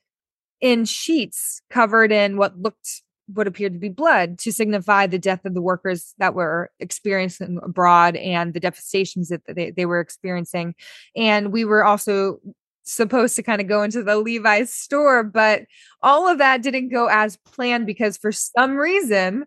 in 0.61 0.85
sheets 0.85 1.61
covered 1.69 2.11
in 2.11 2.37
what 2.37 2.57
looked 2.57 3.03
what 3.35 3.45
appeared 3.45 3.73
to 3.73 3.79
be 3.79 3.89
blood 3.89 4.39
to 4.39 4.51
signify 4.51 5.05
the 5.05 5.19
death 5.19 5.45
of 5.45 5.53
the 5.53 5.61
workers 5.61 6.15
that 6.17 6.33
were 6.33 6.71
experiencing 6.79 7.59
abroad 7.61 8.15
and 8.15 8.55
the 8.55 8.59
devastations 8.59 9.29
that 9.29 9.41
they, 9.47 9.69
they 9.69 9.85
were 9.85 9.99
experiencing. 9.99 10.73
And 11.15 11.53
we 11.53 11.65
were 11.65 11.85
also 11.85 12.39
supposed 12.85 13.35
to 13.35 13.43
kind 13.43 13.61
of 13.61 13.67
go 13.67 13.83
into 13.83 14.03
the 14.03 14.17
Levi's 14.17 14.71
store, 14.71 15.23
but 15.23 15.63
all 16.01 16.27
of 16.27 16.37
that 16.37 16.61
didn't 16.61 16.89
go 16.89 17.07
as 17.07 17.37
planned 17.37 17.85
because 17.85 18.17
for 18.17 18.31
some 18.31 18.75
reason 18.77 19.45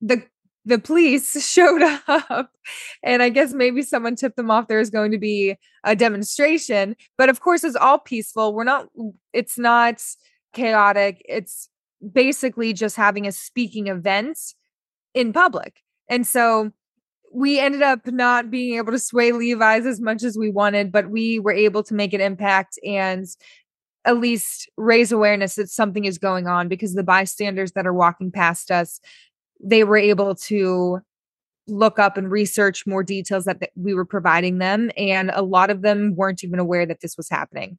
the 0.00 0.22
the 0.64 0.78
police 0.78 1.32
showed 1.50 1.82
up 1.82 2.50
and 3.02 3.22
i 3.22 3.28
guess 3.28 3.52
maybe 3.52 3.82
someone 3.82 4.16
tipped 4.16 4.36
them 4.36 4.50
off 4.50 4.68
there 4.68 4.78
was 4.78 4.90
going 4.90 5.10
to 5.10 5.18
be 5.18 5.56
a 5.84 5.96
demonstration 5.96 6.94
but 7.16 7.28
of 7.28 7.40
course 7.40 7.64
it's 7.64 7.76
all 7.76 7.98
peaceful 7.98 8.54
we're 8.54 8.64
not 8.64 8.86
it's 9.32 9.58
not 9.58 10.02
chaotic 10.52 11.22
it's 11.28 11.68
basically 12.12 12.72
just 12.72 12.96
having 12.96 13.26
a 13.26 13.32
speaking 13.32 13.88
event 13.88 14.38
in 15.14 15.32
public. 15.32 15.82
And 16.08 16.26
so 16.26 16.70
we 17.32 17.60
ended 17.60 17.82
up 17.82 18.06
not 18.06 18.50
being 18.50 18.76
able 18.76 18.92
to 18.92 18.98
sway 18.98 19.32
Levi's 19.32 19.84
as 19.84 20.00
much 20.00 20.22
as 20.22 20.38
we 20.38 20.50
wanted, 20.50 20.90
but 20.90 21.10
we 21.10 21.38
were 21.38 21.52
able 21.52 21.82
to 21.84 21.94
make 21.94 22.14
an 22.14 22.20
impact 22.20 22.78
and 22.84 23.26
at 24.04 24.18
least 24.18 24.70
raise 24.78 25.12
awareness 25.12 25.56
that 25.56 25.68
something 25.68 26.06
is 26.06 26.16
going 26.16 26.46
on 26.46 26.68
because 26.68 26.94
the 26.94 27.02
bystanders 27.02 27.72
that 27.72 27.86
are 27.86 27.92
walking 27.92 28.30
past 28.30 28.70
us, 28.70 29.00
they 29.60 29.84
were 29.84 29.96
able 29.96 30.34
to 30.34 31.00
look 31.66 31.98
up 31.98 32.16
and 32.16 32.30
research 32.30 32.86
more 32.86 33.02
details 33.02 33.44
that 33.44 33.70
we 33.76 33.94
were 33.94 34.04
providing 34.04 34.58
them. 34.58 34.90
And 34.96 35.30
a 35.34 35.42
lot 35.42 35.70
of 35.70 35.82
them 35.82 36.14
weren't 36.16 36.42
even 36.42 36.58
aware 36.58 36.86
that 36.86 37.00
this 37.00 37.16
was 37.16 37.28
happening. 37.28 37.78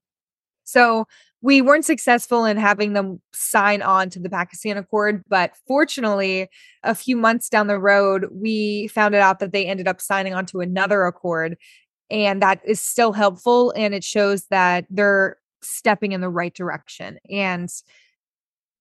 So 0.63 1.07
we 1.41 1.61
weren't 1.61 1.85
successful 1.85 2.45
in 2.45 2.57
having 2.57 2.93
them 2.93 3.21
sign 3.33 3.81
on 3.81 4.09
to 4.11 4.19
the 4.19 4.29
Pakistan 4.29 4.77
Accord, 4.77 5.23
but 5.27 5.53
fortunately, 5.67 6.47
a 6.83 6.93
few 6.93 7.15
months 7.17 7.49
down 7.49 7.67
the 7.67 7.79
road, 7.79 8.27
we 8.31 8.87
found 8.89 9.15
out 9.15 9.39
that 9.39 9.51
they 9.51 9.65
ended 9.65 9.87
up 9.87 10.01
signing 10.01 10.33
on 10.33 10.45
to 10.47 10.59
another 10.59 11.05
accord. 11.05 11.57
And 12.11 12.41
that 12.41 12.61
is 12.65 12.81
still 12.81 13.13
helpful. 13.13 13.73
And 13.75 13.95
it 13.95 14.03
shows 14.03 14.45
that 14.47 14.85
they're 14.89 15.37
stepping 15.61 16.11
in 16.11 16.21
the 16.21 16.29
right 16.29 16.53
direction. 16.53 17.17
And 17.29 17.69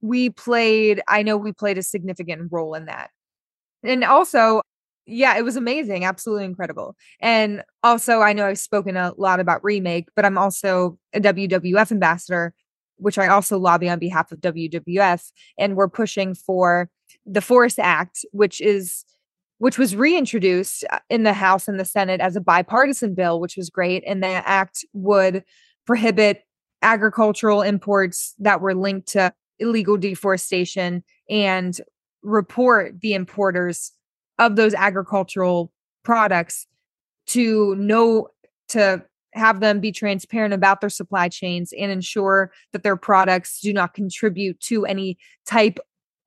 we 0.00 0.30
played, 0.30 1.00
I 1.08 1.22
know 1.22 1.36
we 1.36 1.52
played 1.52 1.78
a 1.78 1.82
significant 1.82 2.48
role 2.50 2.74
in 2.74 2.86
that. 2.86 3.10
And 3.82 4.04
also, 4.04 4.62
yeah, 5.06 5.36
it 5.38 5.42
was 5.42 5.56
amazing, 5.56 6.04
absolutely 6.04 6.44
incredible. 6.44 6.94
And 7.20 7.64
also, 7.82 8.20
I 8.20 8.32
know 8.32 8.46
I've 8.46 8.58
spoken 8.58 8.96
a 8.96 9.12
lot 9.16 9.40
about 9.40 9.64
remake, 9.64 10.08
but 10.14 10.24
I'm 10.24 10.36
also 10.36 10.98
a 11.14 11.20
WWF 11.20 11.90
ambassador, 11.90 12.54
which 12.96 13.18
I 13.18 13.28
also 13.28 13.58
lobby 13.58 13.88
on 13.88 13.98
behalf 13.98 14.30
of 14.32 14.40
WWF, 14.40 15.32
and 15.58 15.76
we're 15.76 15.88
pushing 15.88 16.34
for 16.34 16.90
the 17.24 17.40
Forest 17.40 17.78
Act, 17.78 18.24
which 18.32 18.60
is 18.60 19.04
which 19.58 19.76
was 19.76 19.96
reintroduced 19.96 20.84
uh, 20.90 21.00
in 21.10 21.24
the 21.24 21.32
House 21.32 21.66
and 21.66 21.80
the 21.80 21.84
Senate 21.84 22.20
as 22.20 22.36
a 22.36 22.40
bipartisan 22.40 23.14
bill, 23.14 23.40
which 23.40 23.56
was 23.56 23.70
great. 23.70 24.04
And 24.06 24.22
that 24.22 24.44
act 24.46 24.84
would 24.92 25.42
prohibit 25.84 26.44
agricultural 26.82 27.62
imports 27.62 28.34
that 28.38 28.60
were 28.60 28.74
linked 28.74 29.08
to 29.08 29.32
illegal 29.58 29.96
deforestation 29.96 31.02
and 31.28 31.80
report 32.22 33.00
the 33.00 33.14
importers 33.14 33.92
of 34.38 34.56
those 34.56 34.74
agricultural 34.74 35.72
products 36.04 36.66
to 37.26 37.74
know 37.76 38.28
to 38.68 39.02
have 39.34 39.60
them 39.60 39.80
be 39.80 39.92
transparent 39.92 40.54
about 40.54 40.80
their 40.80 40.90
supply 40.90 41.28
chains 41.28 41.72
and 41.78 41.92
ensure 41.92 42.50
that 42.72 42.82
their 42.82 42.96
products 42.96 43.60
do 43.60 43.72
not 43.72 43.94
contribute 43.94 44.58
to 44.60 44.86
any 44.86 45.18
type 45.46 45.78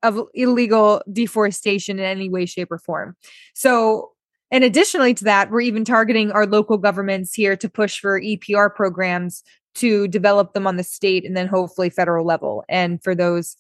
of 0.04 0.22
illegal 0.34 1.02
deforestation 1.12 2.00
in 2.00 2.06
any 2.06 2.30
way 2.30 2.46
shape 2.46 2.72
or 2.72 2.80
form. 2.80 3.15
So 3.54 4.12
and 4.52 4.63
additionally 4.63 5.13
to 5.13 5.24
that 5.24 5.50
we're 5.50 5.62
even 5.62 5.86
targeting 5.86 6.32
our 6.32 6.46
local 6.46 6.78
governments 6.78 7.34
here 7.34 7.56
to 7.56 7.70
push 7.70 8.00
for 8.00 8.20
epr 8.20 8.74
programs 8.74 9.44
to 9.76 10.08
develop 10.08 10.54
them 10.54 10.68
on 10.68 10.78
the 10.78 10.84
state 10.84 11.26
and 11.26 11.36
then 11.36 11.48
hopefully 11.48 11.90
federal 11.90 12.26
level 12.26 12.64
and 12.70 13.02
for 13.04 13.16
those 13.16 13.56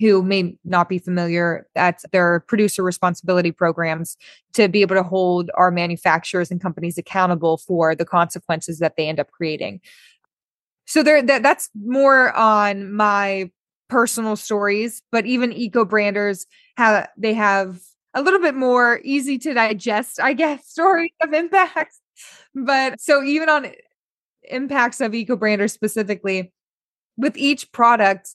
who 0.00 0.22
may 0.22 0.56
not 0.64 0.88
be 0.88 0.98
familiar, 0.98 1.66
that's 1.74 2.04
their 2.12 2.40
producer 2.40 2.82
responsibility 2.82 3.52
programs 3.52 4.16
to 4.54 4.68
be 4.68 4.82
able 4.82 4.96
to 4.96 5.02
hold 5.02 5.50
our 5.54 5.70
manufacturers 5.70 6.50
and 6.50 6.60
companies 6.60 6.98
accountable 6.98 7.58
for 7.58 7.94
the 7.94 8.04
consequences 8.04 8.78
that 8.80 8.96
they 8.96 9.08
end 9.08 9.20
up 9.20 9.30
creating. 9.30 9.80
So 10.86 11.02
there 11.02 11.22
that, 11.22 11.42
that's 11.42 11.70
more 11.74 12.32
on 12.32 12.92
my 12.92 13.50
personal 13.88 14.36
stories, 14.36 15.00
but 15.12 15.26
even 15.26 15.52
eco 15.52 15.84
branders 15.84 16.46
have 16.76 17.08
they 17.16 17.34
have 17.34 17.80
a 18.14 18.22
little 18.22 18.40
bit 18.40 18.54
more 18.54 19.00
easy 19.04 19.38
to 19.38 19.54
digest, 19.54 20.20
I 20.20 20.32
guess, 20.32 20.66
stories 20.68 21.12
of 21.22 21.32
impacts. 21.32 22.00
But 22.54 23.00
so 23.00 23.22
even 23.22 23.48
on 23.48 23.66
impacts 24.50 25.00
of 25.00 25.14
eco 25.14 25.36
branders 25.36 25.72
specifically, 25.72 26.52
with 27.16 27.36
each 27.36 27.70
product, 27.72 28.34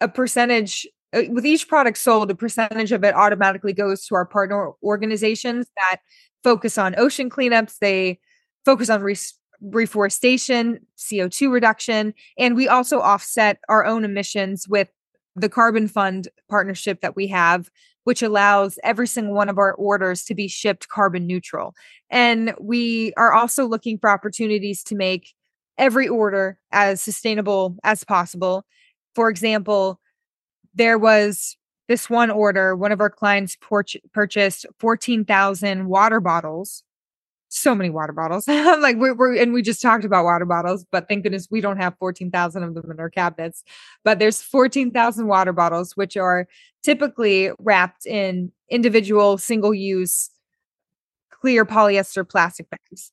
a 0.00 0.08
percentage 0.08 0.86
uh, 1.14 1.22
with 1.28 1.44
each 1.44 1.68
product 1.68 1.98
sold, 1.98 2.30
a 2.30 2.34
percentage 2.34 2.92
of 2.92 3.04
it 3.04 3.14
automatically 3.14 3.72
goes 3.72 4.06
to 4.06 4.14
our 4.14 4.24
partner 4.24 4.70
organizations 4.82 5.66
that 5.76 6.00
focus 6.42 6.78
on 6.78 6.98
ocean 6.98 7.28
cleanups. 7.28 7.78
They 7.78 8.18
focus 8.64 8.88
on 8.88 9.02
re- 9.02 9.16
reforestation, 9.60 10.80
CO2 10.98 11.52
reduction, 11.52 12.14
and 12.38 12.56
we 12.56 12.66
also 12.66 13.00
offset 13.00 13.58
our 13.68 13.84
own 13.84 14.04
emissions 14.04 14.66
with 14.68 14.88
the 15.36 15.48
Carbon 15.48 15.88
Fund 15.88 16.28
partnership 16.50 17.00
that 17.00 17.16
we 17.16 17.28
have, 17.28 17.70
which 18.04 18.22
allows 18.22 18.78
every 18.82 19.06
single 19.06 19.34
one 19.34 19.48
of 19.48 19.58
our 19.58 19.74
orders 19.74 20.24
to 20.24 20.34
be 20.34 20.48
shipped 20.48 20.88
carbon 20.88 21.26
neutral. 21.26 21.74
And 22.10 22.54
we 22.60 23.12
are 23.16 23.32
also 23.32 23.66
looking 23.66 23.98
for 23.98 24.10
opportunities 24.10 24.82
to 24.84 24.94
make 24.94 25.34
every 25.78 26.08
order 26.08 26.58
as 26.70 27.00
sustainable 27.00 27.76
as 27.84 28.04
possible 28.04 28.64
for 29.14 29.28
example, 29.28 30.00
there 30.74 30.98
was 30.98 31.56
this 31.88 32.08
one 32.08 32.30
order, 32.30 32.74
one 32.74 32.92
of 32.92 33.00
our 33.00 33.10
clients 33.10 33.56
por- 33.60 33.84
purchased 34.12 34.66
14,000 34.78 35.86
water 35.86 36.20
bottles. 36.20 36.82
So 37.54 37.74
many 37.74 37.90
water 37.90 38.14
bottles. 38.14 38.46
Like, 38.48 38.96
we're, 38.96 39.14
we're, 39.14 39.36
and 39.36 39.52
we 39.52 39.60
just 39.60 39.82
talked 39.82 40.04
about 40.04 40.24
water 40.24 40.46
bottles, 40.46 40.86
but 40.90 41.06
thank 41.06 41.22
goodness 41.22 41.48
we 41.50 41.60
don't 41.60 41.76
have 41.76 41.94
14,000 41.98 42.62
of 42.62 42.74
them 42.74 42.90
in 42.90 42.98
our 42.98 43.10
cabinets. 43.10 43.62
But 44.04 44.18
there's 44.18 44.40
14,000 44.40 45.26
water 45.26 45.52
bottles, 45.52 45.96
which 45.96 46.16
are 46.16 46.48
typically 46.82 47.50
wrapped 47.58 48.06
in 48.06 48.50
individual 48.70 49.36
single 49.36 49.74
use 49.74 50.30
clear 51.30 51.66
polyester 51.66 52.26
plastic 52.28 52.68
bags 52.70 53.12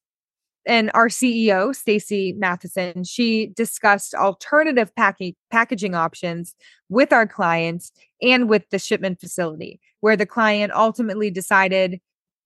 and 0.65 0.91
our 0.93 1.07
CEO, 1.07 1.75
Stacy 1.75 2.33
Matheson, 2.37 3.03
she 3.03 3.47
discussed 3.47 4.13
alternative 4.13 4.93
packing 4.95 5.35
packaging 5.49 5.95
options 5.95 6.53
with 6.89 7.11
our 7.11 7.25
clients 7.25 7.91
and 8.21 8.47
with 8.47 8.69
the 8.69 8.77
shipment 8.77 9.19
facility, 9.19 9.79
where 10.01 10.15
the 10.15 10.27
client 10.27 10.71
ultimately 10.73 11.31
decided 11.31 11.99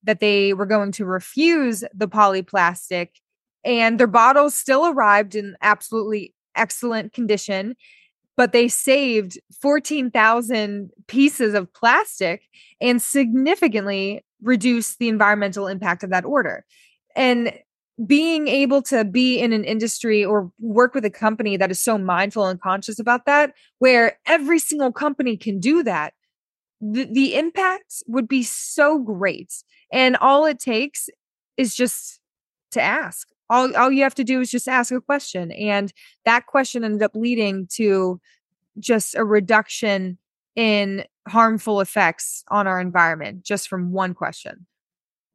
that 0.04 0.20
they 0.20 0.52
were 0.52 0.66
going 0.66 0.92
to 0.92 1.04
refuse 1.04 1.84
the 1.94 2.08
polyplastic 2.08 3.08
and 3.64 3.98
their 3.98 4.06
bottles 4.06 4.54
still 4.54 4.86
arrived 4.86 5.34
in 5.34 5.56
absolutely 5.62 6.34
excellent 6.54 7.12
condition 7.12 7.74
but 8.36 8.52
they 8.52 8.68
saved 8.68 9.38
14,000 9.60 10.90
pieces 11.06 11.54
of 11.54 11.72
plastic 11.72 12.48
and 12.80 13.00
significantly 13.00 14.24
reduced 14.42 14.98
the 14.98 15.08
environmental 15.08 15.66
impact 15.66 16.02
of 16.02 16.10
that 16.10 16.24
order. 16.24 16.64
And 17.14 17.52
being 18.04 18.48
able 18.48 18.82
to 18.82 19.04
be 19.04 19.38
in 19.38 19.52
an 19.52 19.64
industry 19.64 20.24
or 20.24 20.50
work 20.58 20.94
with 20.94 21.04
a 21.04 21.10
company 21.10 21.56
that 21.56 21.70
is 21.70 21.80
so 21.80 21.96
mindful 21.96 22.46
and 22.46 22.60
conscious 22.60 22.98
about 22.98 23.24
that, 23.26 23.54
where 23.78 24.18
every 24.26 24.58
single 24.58 24.90
company 24.90 25.36
can 25.36 25.60
do 25.60 25.84
that, 25.84 26.12
the, 26.92 27.04
the 27.10 27.34
impact 27.36 28.02
would 28.06 28.28
be 28.28 28.42
so 28.42 28.98
great. 28.98 29.52
And 29.90 30.16
all 30.16 30.44
it 30.44 30.58
takes 30.58 31.08
is 31.56 31.74
just 31.74 32.20
to 32.72 32.82
ask. 32.82 33.28
All, 33.48 33.74
all 33.76 33.90
you 33.90 34.02
have 34.02 34.14
to 34.16 34.24
do 34.24 34.40
is 34.40 34.50
just 34.50 34.68
ask 34.68 34.92
a 34.92 35.00
question. 35.00 35.52
And 35.52 35.92
that 36.24 36.46
question 36.46 36.84
ended 36.84 37.02
up 37.02 37.12
leading 37.14 37.66
to 37.74 38.20
just 38.78 39.14
a 39.14 39.24
reduction 39.24 40.18
in 40.56 41.04
harmful 41.28 41.80
effects 41.80 42.44
on 42.48 42.66
our 42.66 42.80
environment 42.80 43.44
just 43.44 43.68
from 43.68 43.92
one 43.92 44.14
question. 44.14 44.66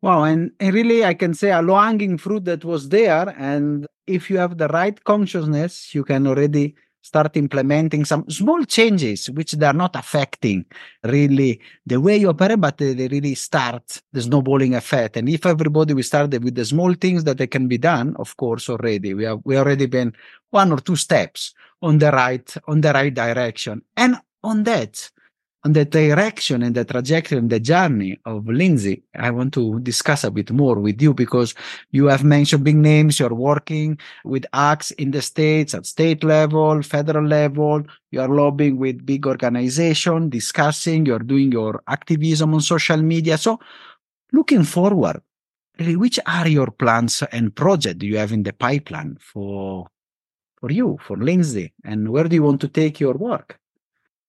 Wow, 0.01 0.23
and, 0.23 0.51
really, 0.61 1.03
I 1.03 1.13
can 1.13 1.33
say 1.33 1.51
a 1.51 1.61
low 1.61 1.75
hanging 1.75 2.17
fruit 2.17 2.45
that 2.45 2.63
was 2.63 2.87
there. 2.87 3.35
And 3.37 3.85
if 4.07 4.29
you 4.29 4.37
have 4.37 4.57
the 4.57 4.69
right 4.69 5.03
consciousness, 5.03 5.93
you 5.93 6.05
can 6.05 6.25
already 6.25 6.75
start 7.09 7.35
implementing 7.37 8.05
some 8.05 8.23
small 8.29 8.63
changes 8.65 9.29
which 9.31 9.53
they 9.53 9.65
are 9.65 9.79
not 9.85 9.95
affecting 9.95 10.63
really 11.03 11.59
the 11.91 11.99
way 11.99 12.15
you 12.17 12.29
operate, 12.29 12.61
but 12.61 12.77
they, 12.77 13.07
really 13.07 13.33
start 13.33 13.85
the 14.13 14.21
snowballing 14.21 14.75
effect. 14.75 15.17
And 15.17 15.27
if 15.27 15.43
everybody 15.45 15.95
we 15.95 16.03
start 16.03 16.29
with 16.29 16.53
the 16.53 16.65
small 16.65 16.93
things 16.93 17.23
that 17.23 17.37
they 17.39 17.47
can 17.47 17.67
be 17.67 17.79
done, 17.79 18.15
of 18.17 18.37
course, 18.37 18.69
already 18.69 19.15
we 19.15 19.23
have 19.23 19.39
we 19.43 19.57
already 19.57 19.87
been 19.87 20.13
one 20.51 20.71
or 20.71 20.79
two 20.79 20.95
steps 20.95 21.53
on 21.81 21.97
the 21.97 22.11
right 22.11 22.47
on 22.67 22.81
the 22.81 22.93
right 22.93 23.13
direction. 23.13 23.81
And 23.97 24.17
on 24.43 24.63
that, 24.63 25.09
on 25.65 25.73
the 25.73 25.83
direction 25.83 26.63
and 26.63 26.73
the 26.73 26.85
trajectory 26.85 27.37
and 27.37 27.49
the 27.49 27.59
journey 27.59 28.17
of 28.25 28.47
Lindsey, 28.47 29.03
I 29.15 29.29
want 29.31 29.53
to 29.55 29.79
discuss 29.81 30.23
a 30.23 30.31
bit 30.31 30.51
more 30.51 30.79
with 30.79 31.01
you 31.01 31.13
because 31.13 31.53
you 31.91 32.05
have 32.05 32.23
mentioned 32.23 32.63
big 32.63 32.77
names. 32.77 33.19
You're 33.19 33.33
working 33.33 33.99
with 34.23 34.45
acts 34.53 34.91
in 34.91 35.11
the 35.11 35.21
states 35.21 35.73
at 35.73 35.85
state 35.85 36.23
level, 36.23 36.81
federal 36.81 37.25
level. 37.25 37.83
You 38.11 38.21
are 38.21 38.29
lobbying 38.29 38.77
with 38.77 39.05
big 39.05 39.27
organization, 39.27 40.29
discussing. 40.29 41.05
You're 41.05 41.19
doing 41.19 41.51
your 41.51 41.83
activism 41.87 42.53
on 42.53 42.61
social 42.61 43.01
media. 43.01 43.37
So, 43.37 43.59
looking 44.31 44.63
forward, 44.63 45.21
which 45.77 46.19
are 46.25 46.47
your 46.47 46.71
plans 46.71 47.21
and 47.33 47.53
projects 47.53 48.03
you 48.03 48.17
have 48.17 48.31
in 48.31 48.43
the 48.43 48.53
pipeline 48.53 49.17
for 49.19 49.87
for 50.59 50.71
you, 50.71 50.97
for 51.01 51.17
Lindsey, 51.17 51.73
and 51.85 52.09
where 52.09 52.25
do 52.25 52.35
you 52.35 52.43
want 52.43 52.59
to 52.61 52.67
take 52.67 52.99
your 52.99 53.13
work? 53.13 53.57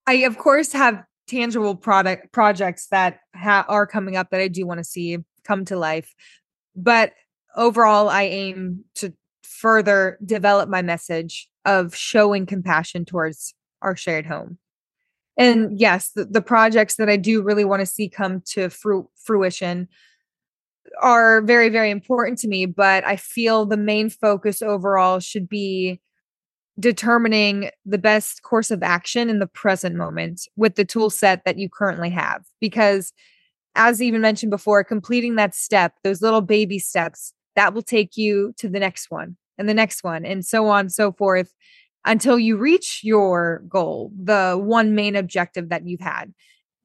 I, 0.06 0.14
of 0.24 0.38
course, 0.38 0.72
have 0.72 1.04
tangible 1.30 1.76
product 1.76 2.32
projects 2.32 2.88
that 2.90 3.20
ha- 3.34 3.64
are 3.68 3.86
coming 3.86 4.16
up 4.16 4.30
that 4.30 4.40
I 4.40 4.48
do 4.48 4.66
want 4.66 4.78
to 4.78 4.84
see 4.84 5.18
come 5.44 5.64
to 5.66 5.76
life. 5.76 6.14
But 6.74 7.12
overall, 7.56 8.08
I 8.08 8.22
aim 8.24 8.84
to 8.96 9.12
further 9.42 10.18
develop 10.24 10.68
my 10.68 10.82
message 10.82 11.48
of 11.64 11.94
showing 11.94 12.46
compassion 12.46 13.04
towards 13.04 13.54
our 13.82 13.96
shared 13.96 14.26
home. 14.26 14.58
And 15.36 15.78
yes, 15.78 16.10
the, 16.14 16.24
the 16.24 16.42
projects 16.42 16.96
that 16.96 17.08
I 17.08 17.16
do 17.16 17.42
really 17.42 17.64
want 17.64 17.80
to 17.80 17.86
see 17.86 18.08
come 18.08 18.42
to 18.52 18.68
fru- 18.68 19.08
fruition 19.24 19.88
are 21.00 21.40
very, 21.42 21.68
very 21.68 21.90
important 21.90 22.38
to 22.40 22.48
me. 22.48 22.66
But 22.66 23.04
I 23.04 23.16
feel 23.16 23.64
the 23.64 23.76
main 23.76 24.10
focus 24.10 24.60
overall 24.62 25.20
should 25.20 25.48
be 25.48 26.00
determining 26.80 27.70
the 27.84 27.98
best 27.98 28.42
course 28.42 28.70
of 28.70 28.82
action 28.82 29.28
in 29.28 29.38
the 29.38 29.46
present 29.46 29.94
moment 29.94 30.48
with 30.56 30.74
the 30.74 30.84
tool 30.84 31.10
set 31.10 31.44
that 31.44 31.58
you 31.58 31.68
currently 31.68 32.10
have. 32.10 32.44
Because 32.60 33.12
as 33.76 34.02
even 34.02 34.20
mentioned 34.20 34.50
before, 34.50 34.82
completing 34.82 35.36
that 35.36 35.54
step, 35.54 35.94
those 36.02 36.22
little 36.22 36.40
baby 36.40 36.78
steps, 36.78 37.32
that 37.56 37.74
will 37.74 37.82
take 37.82 38.16
you 38.16 38.52
to 38.56 38.68
the 38.68 38.80
next 38.80 39.10
one 39.10 39.36
and 39.58 39.68
the 39.68 39.74
next 39.74 40.02
one 40.02 40.24
and 40.24 40.44
so 40.44 40.68
on 40.68 40.80
and 40.80 40.92
so 40.92 41.12
forth 41.12 41.52
until 42.04 42.38
you 42.38 42.56
reach 42.56 43.00
your 43.02 43.62
goal, 43.68 44.10
the 44.18 44.58
one 44.60 44.94
main 44.94 45.16
objective 45.16 45.68
that 45.68 45.86
you've 45.86 46.00
had. 46.00 46.32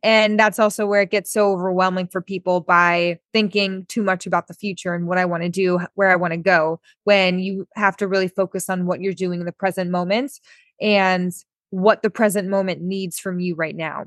And 0.06 0.40
that's 0.40 0.60
also 0.60 0.86
where 0.86 1.02
it 1.02 1.10
gets 1.10 1.34
so 1.34 1.52
overwhelming 1.52 2.06
for 2.06 2.22
people 2.22 2.62
by 2.62 3.18
thinking 3.34 3.88
too 3.88 4.04
much 4.04 4.28
about 4.28 4.46
the 4.46 4.54
future 4.54 4.94
and 4.94 5.08
what 5.08 5.18
I 5.18 5.26
want 5.26 5.42
to 5.42 5.50
do, 5.50 5.80
where 5.96 6.12
I 6.12 6.16
want 6.16 6.32
to 6.32 6.38
go, 6.38 6.80
when 7.06 7.40
you 7.40 7.68
have 7.76 7.98
to 7.98 8.08
really 8.08 8.28
focus 8.28 8.70
on 8.70 8.86
what 8.86 9.02
you're 9.02 9.14
doing 9.14 9.40
in 9.40 9.48
the 9.48 9.52
present 9.52 9.90
moment 9.90 10.34
and 10.80 11.34
what 11.72 12.04
the 12.04 12.12
present 12.12 12.48
moment 12.50 12.84
needs 12.84 13.18
from 13.18 13.40
you 13.40 13.56
right 13.56 13.76
now. 13.76 14.06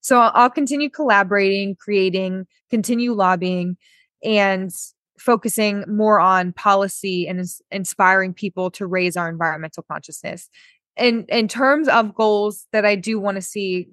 So 0.00 0.18
I'll 0.18 0.50
continue 0.50 0.90
collaborating, 0.90 1.76
creating, 1.76 2.48
continue 2.68 3.12
lobbying, 3.12 3.76
and 4.24 4.72
focusing 5.16 5.84
more 5.86 6.18
on 6.18 6.52
policy 6.54 7.28
and 7.28 7.46
inspiring 7.70 8.34
people 8.34 8.68
to 8.72 8.84
raise 8.84 9.16
our 9.16 9.28
environmental 9.28 9.84
consciousness 9.84 10.48
in 10.96 11.24
in 11.28 11.48
terms 11.48 11.88
of 11.88 12.14
goals 12.14 12.66
that 12.72 12.84
I 12.84 12.94
do 12.94 13.18
want 13.18 13.36
to 13.36 13.42
see 13.42 13.88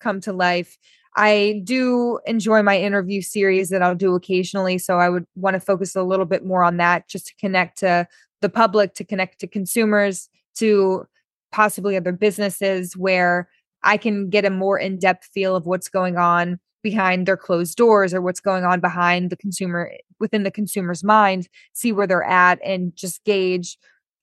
come 0.00 0.20
to 0.22 0.32
life, 0.32 0.76
I 1.16 1.62
do 1.64 2.20
enjoy 2.26 2.62
my 2.62 2.78
interview 2.78 3.20
series 3.20 3.70
that 3.70 3.82
I'll 3.82 3.94
do 3.94 4.14
occasionally. 4.14 4.78
So 4.78 4.98
I 4.98 5.08
would 5.08 5.26
want 5.34 5.54
to 5.54 5.60
focus 5.60 5.96
a 5.96 6.02
little 6.02 6.26
bit 6.26 6.44
more 6.44 6.62
on 6.62 6.76
that 6.76 7.08
just 7.08 7.28
to 7.28 7.34
connect 7.36 7.78
to 7.78 8.06
the 8.40 8.48
public, 8.48 8.94
to 8.94 9.04
connect 9.04 9.40
to 9.40 9.46
consumers, 9.46 10.28
to 10.56 11.06
possibly 11.52 11.96
other 11.96 12.12
businesses 12.12 12.96
where 12.96 13.48
I 13.82 13.96
can 13.96 14.28
get 14.28 14.44
a 14.44 14.50
more 14.50 14.78
in 14.78 14.98
depth 14.98 15.28
feel 15.32 15.56
of 15.56 15.66
what's 15.66 15.88
going 15.88 16.16
on 16.16 16.60
behind 16.82 17.26
their 17.26 17.36
closed 17.36 17.76
doors 17.76 18.14
or 18.14 18.22
what's 18.22 18.40
going 18.40 18.64
on 18.64 18.80
behind 18.80 19.30
the 19.30 19.36
consumer 19.36 19.92
within 20.18 20.44
the 20.44 20.50
consumer's 20.50 21.04
mind, 21.04 21.48
see 21.72 21.92
where 21.92 22.06
they're 22.06 22.22
at 22.22 22.58
and 22.64 22.94
just 22.94 23.24
gauge 23.24 23.78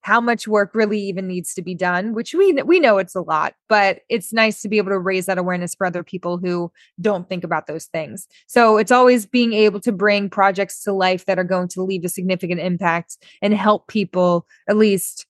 how 0.07 0.21
much 0.21 0.47
work 0.47 0.71
really 0.73 1.01
even 1.01 1.27
needs 1.27 1.53
to 1.53 1.61
be 1.61 1.75
done 1.75 2.13
which 2.13 2.33
we 2.33 2.53
we 2.63 2.79
know 2.79 2.97
it's 2.97 3.13
a 3.13 3.19
lot 3.19 3.55
but 3.67 3.99
it's 4.07 4.31
nice 4.31 4.61
to 4.61 4.69
be 4.69 4.77
able 4.77 4.89
to 4.89 4.97
raise 4.97 5.25
that 5.25 5.37
awareness 5.37 5.75
for 5.75 5.85
other 5.85 6.01
people 6.01 6.37
who 6.37 6.71
don't 7.01 7.27
think 7.27 7.43
about 7.43 7.67
those 7.67 7.87
things. 7.87 8.25
So 8.47 8.77
it's 8.77 8.91
always 8.91 9.25
being 9.25 9.51
able 9.51 9.81
to 9.81 9.91
bring 9.91 10.29
projects 10.29 10.81
to 10.83 10.93
life 10.93 11.25
that 11.25 11.37
are 11.37 11.43
going 11.43 11.67
to 11.69 11.83
leave 11.83 12.05
a 12.05 12.09
significant 12.09 12.61
impact 12.61 13.17
and 13.41 13.53
help 13.53 13.87
people 13.87 14.47
at 14.69 14.77
least 14.77 15.25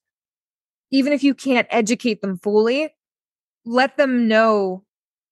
even 0.92 1.12
if 1.12 1.24
you 1.24 1.34
can't 1.34 1.66
educate 1.70 2.22
them 2.22 2.38
fully 2.38 2.94
let 3.64 3.96
them 3.96 4.28
know 4.28 4.84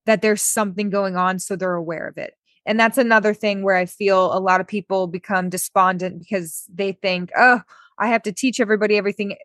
that 0.07 0.23
there's 0.23 0.43
something 0.43 0.91
going 0.91 1.17
on 1.17 1.39
so 1.39 1.55
they're 1.55 1.75
aware 1.75 2.09
of 2.09 2.19
it. 2.19 2.35
And 2.67 2.81
that's 2.81 2.99
another 2.99 3.33
thing 3.33 3.63
where 3.63 3.77
i 3.77 3.87
feel 3.87 4.37
a 4.37 4.41
lot 4.41 4.61
of 4.61 4.67
people 4.67 5.07
become 5.07 5.49
despondent 5.49 6.19
because 6.19 6.65
they 6.75 6.91
think 6.91 7.31
oh 7.37 7.61
I 7.99 8.09
have 8.09 8.23
to 8.23 8.33
teach 8.33 8.61
everybody 8.61 8.97
everything 8.97 9.37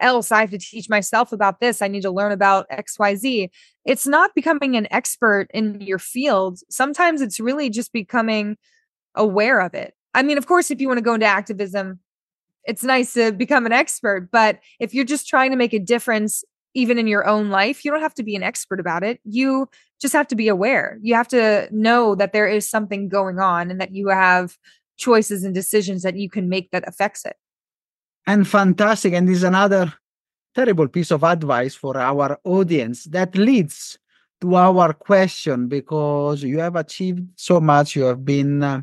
else. 0.00 0.30
I 0.30 0.40
have 0.40 0.50
to 0.50 0.58
teach 0.58 0.88
myself 0.88 1.32
about 1.32 1.60
this. 1.60 1.80
I 1.80 1.88
need 1.88 2.02
to 2.02 2.10
learn 2.10 2.32
about 2.32 2.68
XYZ. 2.70 3.50
It's 3.84 4.06
not 4.06 4.34
becoming 4.34 4.76
an 4.76 4.86
expert 4.90 5.48
in 5.52 5.80
your 5.80 5.98
field. 5.98 6.60
Sometimes 6.70 7.20
it's 7.20 7.40
really 7.40 7.70
just 7.70 7.92
becoming 7.92 8.56
aware 9.14 9.60
of 9.60 9.74
it. 9.74 9.94
I 10.14 10.22
mean, 10.22 10.38
of 10.38 10.46
course, 10.46 10.70
if 10.70 10.80
you 10.80 10.88
want 10.88 10.98
to 10.98 11.04
go 11.04 11.14
into 11.14 11.26
activism, 11.26 12.00
it's 12.64 12.82
nice 12.82 13.14
to 13.14 13.32
become 13.32 13.66
an 13.66 13.72
expert. 13.72 14.28
But 14.30 14.60
if 14.80 14.92
you're 14.92 15.04
just 15.04 15.28
trying 15.28 15.50
to 15.50 15.56
make 15.56 15.72
a 15.72 15.78
difference, 15.78 16.44
even 16.74 16.98
in 16.98 17.06
your 17.06 17.26
own 17.26 17.48
life, 17.48 17.84
you 17.84 17.90
don't 17.90 18.00
have 18.00 18.14
to 18.14 18.22
be 18.22 18.36
an 18.36 18.42
expert 18.42 18.80
about 18.80 19.02
it. 19.02 19.20
You 19.24 19.68
just 20.00 20.12
have 20.12 20.28
to 20.28 20.36
be 20.36 20.48
aware. 20.48 20.98
You 21.00 21.14
have 21.14 21.28
to 21.28 21.68
know 21.70 22.14
that 22.16 22.32
there 22.32 22.46
is 22.46 22.68
something 22.68 23.08
going 23.08 23.38
on 23.38 23.70
and 23.70 23.80
that 23.80 23.94
you 23.94 24.08
have 24.08 24.56
choices 24.98 25.44
and 25.44 25.54
decisions 25.54 26.02
that 26.02 26.16
you 26.16 26.28
can 26.28 26.48
make 26.48 26.70
that 26.70 26.86
affects 26.86 27.24
it 27.24 27.36
and 28.26 28.46
fantastic. 28.46 29.12
And 29.14 29.28
this 29.28 29.38
is 29.38 29.42
another 29.44 29.92
terrible 30.54 30.88
piece 30.88 31.10
of 31.10 31.22
advice 31.22 31.74
for 31.74 31.98
our 31.98 32.38
audience 32.44 33.04
that 33.04 33.36
leads 33.36 33.98
to 34.40 34.54
our 34.54 34.92
question 34.92 35.68
because 35.68 36.42
you 36.42 36.58
have 36.58 36.76
achieved 36.76 37.26
so 37.36 37.60
much. 37.60 37.96
You 37.96 38.04
have 38.04 38.24
been, 38.24 38.62
uh, 38.62 38.82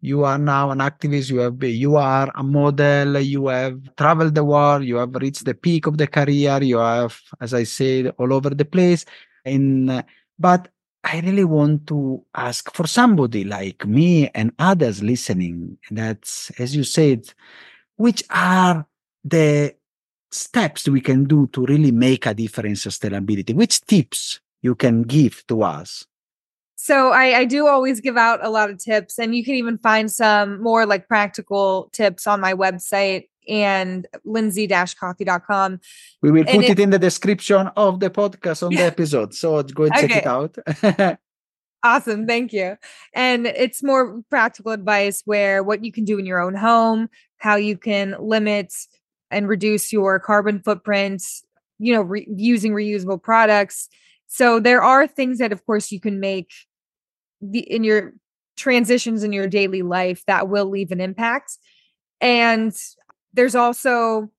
you 0.00 0.24
are 0.24 0.38
now 0.38 0.70
an 0.70 0.78
activist. 0.78 1.30
You 1.30 1.38
have, 1.38 1.58
been, 1.58 1.76
you 1.76 1.96
are 1.96 2.30
a 2.34 2.42
model. 2.42 3.20
You 3.20 3.48
have 3.48 3.94
traveled 3.96 4.34
the 4.34 4.44
world. 4.44 4.84
You 4.84 4.96
have 4.96 5.14
reached 5.14 5.44
the 5.44 5.54
peak 5.54 5.86
of 5.86 5.98
the 5.98 6.06
career. 6.06 6.62
You 6.62 6.78
have, 6.78 7.18
as 7.40 7.54
I 7.54 7.64
said, 7.64 8.12
all 8.18 8.32
over 8.32 8.50
the 8.50 8.64
place. 8.64 9.04
In, 9.44 9.90
uh, 9.90 10.02
but 10.38 10.68
I 11.04 11.20
really 11.20 11.44
want 11.44 11.86
to 11.88 12.24
ask 12.34 12.72
for 12.74 12.86
somebody 12.86 13.44
like 13.44 13.86
me 13.86 14.28
and 14.34 14.52
others 14.58 15.02
listening. 15.02 15.78
That's, 15.90 16.50
as 16.58 16.76
you 16.76 16.84
said, 16.84 17.32
which 18.02 18.24
are 18.30 18.84
the 19.22 19.76
steps 20.32 20.88
we 20.88 21.00
can 21.00 21.24
do 21.24 21.46
to 21.52 21.64
really 21.66 21.92
make 21.92 22.26
a 22.26 22.34
difference 22.34 22.84
in 22.84 22.90
sustainability? 22.90 23.54
Which 23.54 23.80
tips 23.82 24.40
you 24.60 24.74
can 24.74 25.02
give 25.02 25.46
to 25.46 25.62
us? 25.62 26.04
So 26.74 27.10
I, 27.10 27.38
I, 27.38 27.44
do 27.44 27.68
always 27.68 28.00
give 28.00 28.16
out 28.16 28.44
a 28.44 28.50
lot 28.50 28.70
of 28.70 28.78
tips, 28.78 29.20
and 29.20 29.36
you 29.36 29.44
can 29.44 29.54
even 29.54 29.78
find 29.78 30.10
some 30.10 30.60
more 30.60 30.84
like 30.84 31.06
practical 31.06 31.90
tips 31.92 32.26
on 32.26 32.40
my 32.40 32.54
website 32.54 33.28
and 33.48 34.08
lindsey-coffey.com. 34.24 35.78
We 36.22 36.32
will 36.32 36.44
put 36.44 36.64
it, 36.64 36.70
it, 36.70 36.80
in 36.80 36.90
the 36.90 36.98
description 36.98 37.70
of 37.76 38.00
the 38.00 38.10
podcast 38.10 38.64
on 38.64 38.72
yeah. 38.72 38.78
the 38.78 38.86
episode. 38.94 39.32
So 39.32 39.62
go 39.62 39.84
and 39.84 39.92
okay. 39.92 40.08
check 40.08 40.16
it 40.16 40.26
out. 40.26 41.18
Awesome. 41.84 42.26
Thank 42.26 42.52
you. 42.52 42.76
And 43.14 43.46
it's 43.46 43.82
more 43.82 44.22
practical 44.30 44.70
advice 44.70 45.22
where 45.24 45.62
what 45.64 45.84
you 45.84 45.90
can 45.90 46.04
do 46.04 46.18
in 46.18 46.26
your 46.26 46.40
own 46.40 46.54
home, 46.54 47.08
how 47.38 47.56
you 47.56 47.76
can 47.76 48.14
limit 48.20 48.72
and 49.32 49.48
reduce 49.48 49.92
your 49.92 50.20
carbon 50.20 50.60
footprint, 50.60 51.22
you 51.78 51.92
know, 51.92 52.02
re- 52.02 52.26
using 52.36 52.72
reusable 52.72 53.20
products. 53.20 53.88
So 54.28 54.60
there 54.60 54.82
are 54.82 55.08
things 55.08 55.38
that, 55.38 55.50
of 55.52 55.64
course, 55.66 55.90
you 55.90 56.00
can 56.00 56.20
make 56.20 56.50
the, 57.40 57.60
in 57.60 57.82
your 57.82 58.12
transitions 58.56 59.24
in 59.24 59.32
your 59.32 59.48
daily 59.48 59.82
life 59.82 60.22
that 60.26 60.48
will 60.48 60.66
leave 60.70 60.92
an 60.92 61.00
impact. 61.00 61.58
And 62.20 62.72
there's 63.32 63.56
also, 63.56 64.30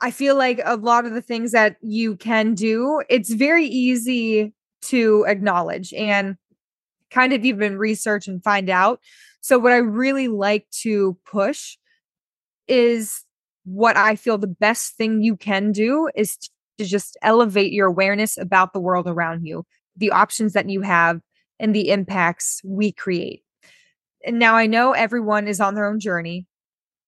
I 0.00 0.10
feel 0.10 0.36
like 0.36 0.60
a 0.64 0.76
lot 0.76 1.06
of 1.06 1.12
the 1.12 1.22
things 1.22 1.52
that 1.52 1.76
you 1.82 2.16
can 2.16 2.54
do, 2.54 3.02
it's 3.08 3.32
very 3.32 3.66
easy 3.66 4.52
to 4.82 5.24
acknowledge. 5.28 5.92
And 5.92 6.36
kind 7.10 7.32
of 7.32 7.44
even 7.44 7.78
research 7.78 8.28
and 8.28 8.42
find 8.42 8.70
out. 8.70 9.00
So, 9.40 9.58
what 9.58 9.72
I 9.72 9.76
really 9.76 10.28
like 10.28 10.68
to 10.82 11.16
push 11.24 11.76
is 12.66 13.24
what 13.64 13.96
I 13.96 14.16
feel 14.16 14.38
the 14.38 14.46
best 14.46 14.96
thing 14.96 15.22
you 15.22 15.36
can 15.36 15.72
do 15.72 16.08
is 16.14 16.36
to 16.78 16.84
just 16.84 17.16
elevate 17.22 17.72
your 17.72 17.86
awareness 17.86 18.38
about 18.38 18.72
the 18.72 18.80
world 18.80 19.06
around 19.06 19.46
you, 19.46 19.66
the 19.96 20.10
options 20.10 20.52
that 20.52 20.68
you 20.68 20.82
have, 20.82 21.20
and 21.58 21.74
the 21.74 21.90
impacts 21.90 22.60
we 22.64 22.92
create. 22.92 23.42
And 24.24 24.38
now 24.38 24.54
I 24.54 24.66
know 24.66 24.92
everyone 24.92 25.48
is 25.48 25.60
on 25.60 25.74
their 25.74 25.86
own 25.86 26.00
journey. 26.00 26.46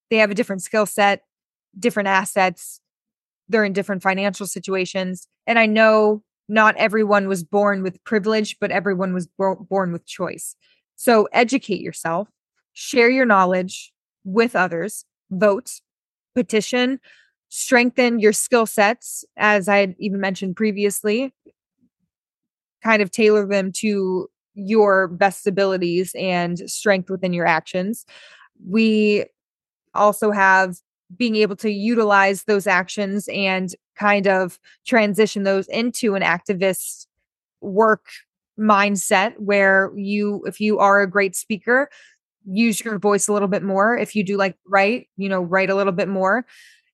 They 0.09 0.17
have 0.17 0.31
a 0.31 0.35
different 0.35 0.61
skill 0.61 0.85
set, 0.85 1.21
different 1.77 2.07
assets, 2.07 2.81
they're 3.51 3.65
in 3.65 3.73
different 3.73 4.01
financial 4.01 4.47
situations. 4.47 5.27
And 5.45 5.59
I 5.59 5.65
know 5.65 6.23
not 6.51 6.75
everyone 6.75 7.29
was 7.29 7.43
born 7.43 7.81
with 7.81 8.03
privilege, 8.03 8.57
but 8.59 8.71
everyone 8.71 9.13
was 9.13 9.25
bo- 9.25 9.65
born 9.69 9.93
with 9.93 10.05
choice. 10.05 10.55
So 10.97 11.29
educate 11.31 11.79
yourself, 11.79 12.27
share 12.73 13.09
your 13.09 13.25
knowledge 13.25 13.93
with 14.25 14.53
others, 14.53 15.05
vote, 15.31 15.71
petition, 16.35 16.99
strengthen 17.47 18.19
your 18.19 18.33
skill 18.33 18.65
sets, 18.65 19.23
as 19.37 19.69
I 19.69 19.77
had 19.77 19.95
even 19.97 20.19
mentioned 20.19 20.57
previously, 20.57 21.33
kind 22.83 23.01
of 23.01 23.11
tailor 23.11 23.47
them 23.47 23.71
to 23.77 24.27
your 24.53 25.07
best 25.07 25.47
abilities 25.47 26.13
and 26.19 26.59
strength 26.69 27.09
within 27.09 27.31
your 27.31 27.45
actions. 27.45 28.05
We 28.67 29.25
also 29.93 30.31
have 30.31 30.75
being 31.17 31.35
able 31.35 31.55
to 31.57 31.69
utilize 31.69 32.43
those 32.43 32.67
actions 32.67 33.27
and 33.33 33.75
kind 33.97 34.27
of 34.27 34.59
transition 34.85 35.43
those 35.43 35.67
into 35.67 36.15
an 36.15 36.21
activist 36.23 37.07
work 37.61 38.05
mindset 38.59 39.33
where 39.37 39.91
you 39.95 40.43
if 40.45 40.59
you 40.59 40.79
are 40.79 41.01
a 41.01 41.09
great 41.09 41.35
speaker 41.35 41.89
use 42.45 42.81
your 42.83 42.97
voice 42.99 43.27
a 43.27 43.33
little 43.33 43.47
bit 43.47 43.63
more. 43.63 43.97
If 43.97 44.15
you 44.15 44.23
do 44.23 44.37
like 44.37 44.57
write 44.67 45.07
you 45.17 45.29
know 45.29 45.41
write 45.41 45.69
a 45.69 45.75
little 45.75 45.93
bit 45.93 46.07
more 46.07 46.45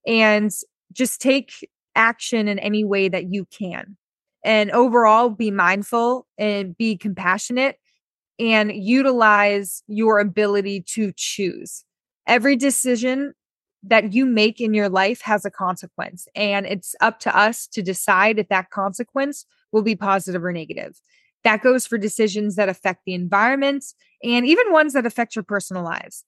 and 0.05 0.51
just 0.93 1.22
take 1.22 1.68
action 1.95 2.47
in 2.47 2.59
any 2.59 2.84
way 2.84 3.09
that 3.09 3.34
you 3.34 3.45
can 3.45 3.97
and 4.43 4.72
overall 4.72 5.30
be 5.30 5.51
mindful 5.51 6.28
and 6.38 6.78
be 6.78 6.95
compassionate 6.95 7.78
and 8.39 8.72
utilize 8.72 9.84
your 9.88 10.20
ability 10.20 10.82
to 10.82 11.11
choose. 11.15 11.84
Every 12.28 12.55
decision 12.55 13.34
that 13.89 14.13
you 14.13 14.25
make 14.25 14.59
in 14.59 14.73
your 14.73 14.89
life 14.89 15.21
has 15.21 15.45
a 15.45 15.51
consequence 15.51 16.27
and 16.35 16.65
it's 16.65 16.95
up 17.01 17.19
to 17.21 17.38
us 17.38 17.67
to 17.67 17.81
decide 17.81 18.39
if 18.39 18.49
that 18.49 18.69
consequence 18.69 19.45
will 19.71 19.81
be 19.81 19.95
positive 19.95 20.43
or 20.43 20.51
negative 20.51 20.99
that 21.47 21.63
goes 21.63 21.88
for 21.88 21.97
decisions 21.97 22.55
that 22.55 22.67
affect 22.67 23.05
the 23.05 23.13
environment 23.13 23.85
and 24.21 24.45
even 24.45 24.73
ones 24.73 24.91
that 24.91 25.05
affect 25.05 25.33
your 25.33 25.43
personal 25.43 25.81
lives. 25.81 26.25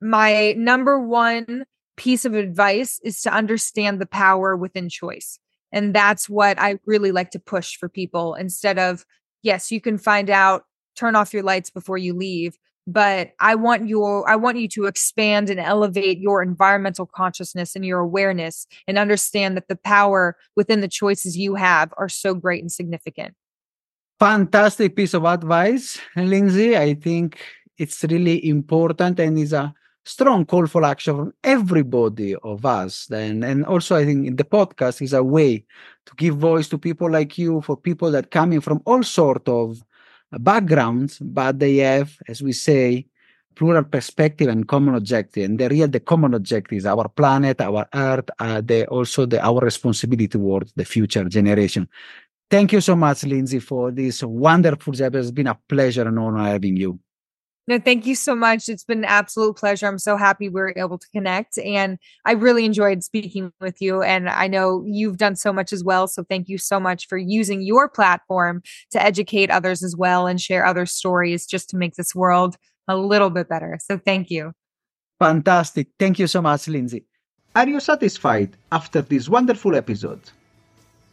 My 0.00 0.54
number 0.56 0.98
one 0.98 1.66
piece 1.96 2.24
of 2.24 2.34
advice 2.34 2.98
is 3.04 3.20
to 3.22 3.32
understand 3.32 4.00
the 4.00 4.06
power 4.06 4.56
within 4.56 4.88
choice. 4.88 5.38
And 5.70 5.94
that's 5.94 6.28
what 6.28 6.58
I 6.58 6.80
really 6.84 7.12
like 7.12 7.30
to 7.30 7.38
push 7.38 7.76
for 7.76 7.88
people 7.88 8.34
instead 8.34 8.76
of, 8.76 9.04
yes, 9.42 9.70
you 9.70 9.80
can 9.80 9.98
find 9.98 10.28
out, 10.28 10.64
turn 10.96 11.14
off 11.14 11.32
your 11.32 11.44
lights 11.44 11.70
before 11.70 11.98
you 11.98 12.12
leave. 12.12 12.58
But 12.86 13.32
I 13.38 13.54
want 13.54 13.88
your 13.88 14.28
I 14.28 14.36
want 14.36 14.58
you 14.58 14.68
to 14.68 14.86
expand 14.86 15.50
and 15.50 15.60
elevate 15.60 16.18
your 16.18 16.42
environmental 16.42 17.06
consciousness 17.06 17.76
and 17.76 17.84
your 17.84 18.00
awareness 18.00 18.66
and 18.88 18.98
understand 18.98 19.56
that 19.56 19.68
the 19.68 19.76
power 19.76 20.36
within 20.56 20.80
the 20.80 20.88
choices 20.88 21.36
you 21.36 21.54
have 21.54 21.92
are 21.98 22.08
so 22.08 22.34
great 22.34 22.62
and 22.62 22.72
significant. 22.72 23.34
Fantastic 24.18 24.96
piece 24.96 25.14
of 25.14 25.24
advice, 25.24 26.00
Lindsey. 26.16 26.76
I 26.76 26.94
think 26.94 27.40
it's 27.78 28.02
really 28.04 28.46
important 28.48 29.20
and 29.20 29.38
is 29.38 29.52
a 29.52 29.72
strong 30.04 30.44
call 30.44 30.66
for 30.66 30.84
action 30.84 31.16
from 31.16 31.32
everybody 31.44 32.34
of 32.36 32.66
us. 32.66 33.06
Then, 33.06 33.42
and 33.42 33.64
also 33.64 33.96
I 33.96 34.04
think 34.04 34.26
in 34.26 34.36
the 34.36 34.44
podcast 34.44 35.00
is 35.02 35.12
a 35.12 35.22
way 35.22 35.64
to 36.06 36.14
give 36.16 36.36
voice 36.36 36.68
to 36.68 36.78
people 36.78 37.10
like 37.10 37.38
you, 37.38 37.60
for 37.60 37.76
people 37.76 38.10
that 38.10 38.30
coming 38.30 38.60
from 38.60 38.82
all 38.84 39.02
sort 39.02 39.48
of 39.48 39.82
backgrounds, 40.38 41.18
but 41.18 41.58
they 41.58 41.76
have, 41.78 42.16
as 42.28 42.42
we 42.42 42.52
say, 42.52 43.06
plural 43.54 43.84
perspective 43.84 44.48
and 44.48 44.66
common 44.68 44.94
objective. 44.94 45.44
And 45.44 45.58
the 45.58 45.68
real, 45.68 45.88
the 45.88 46.00
common 46.00 46.34
objective 46.34 46.78
is 46.78 46.86
our 46.86 47.08
planet, 47.08 47.60
our 47.60 47.86
Earth, 47.94 48.30
uh, 48.38 48.60
the 48.60 48.86
also 48.86 49.26
the 49.26 49.44
our 49.44 49.60
responsibility 49.60 50.28
towards 50.28 50.72
the 50.74 50.84
future 50.84 51.24
generation. 51.24 51.88
Thank 52.50 52.72
you 52.72 52.80
so 52.80 52.96
much, 52.96 53.24
Lindsey, 53.24 53.60
for 53.60 53.90
this 53.92 54.22
wonderful 54.22 54.92
job. 54.92 55.14
It's 55.14 55.30
been 55.30 55.46
a 55.46 55.58
pleasure 55.68 56.08
and 56.08 56.18
honor 56.18 56.44
having 56.44 56.76
you. 56.76 56.98
No, 57.68 57.78
thank 57.78 58.04
you 58.04 58.14
so 58.14 58.34
much. 58.34 58.68
It's 58.68 58.84
been 58.84 58.98
an 58.98 59.04
absolute 59.04 59.56
pleasure. 59.56 59.86
I'm 59.86 59.98
so 59.98 60.16
happy 60.16 60.48
we 60.48 60.60
are 60.60 60.74
able 60.76 60.98
to 60.98 61.06
connect. 61.10 61.56
And 61.58 61.98
I 62.24 62.32
really 62.32 62.64
enjoyed 62.64 63.04
speaking 63.04 63.52
with 63.60 63.80
you. 63.80 64.02
And 64.02 64.28
I 64.28 64.48
know 64.48 64.82
you've 64.86 65.18
done 65.18 65.36
so 65.36 65.52
much 65.52 65.72
as 65.72 65.84
well. 65.84 66.08
So 66.08 66.24
thank 66.24 66.48
you 66.48 66.58
so 66.58 66.80
much 66.80 67.06
for 67.06 67.16
using 67.16 67.62
your 67.62 67.88
platform 67.88 68.62
to 68.90 69.02
educate 69.02 69.50
others 69.50 69.84
as 69.84 69.94
well 69.94 70.26
and 70.26 70.40
share 70.40 70.64
other 70.64 70.84
stories 70.86 71.46
just 71.46 71.70
to 71.70 71.76
make 71.76 71.94
this 71.94 72.14
world 72.14 72.56
a 72.88 72.96
little 72.96 73.30
bit 73.30 73.48
better. 73.48 73.78
So 73.80 73.98
thank 73.98 74.30
you. 74.30 74.52
Fantastic. 75.20 75.88
Thank 75.98 76.18
you 76.18 76.26
so 76.26 76.42
much, 76.42 76.66
Lindsey. 76.66 77.04
Are 77.54 77.68
you 77.68 77.78
satisfied 77.78 78.56
after 78.72 79.02
this 79.02 79.28
wonderful 79.28 79.76
episode? 79.76 80.20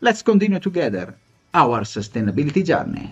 Let's 0.01 0.21
continue 0.21 0.59
together 0.59 1.15
our 1.53 1.81
sustainability 1.81 2.63
journey. 2.65 3.11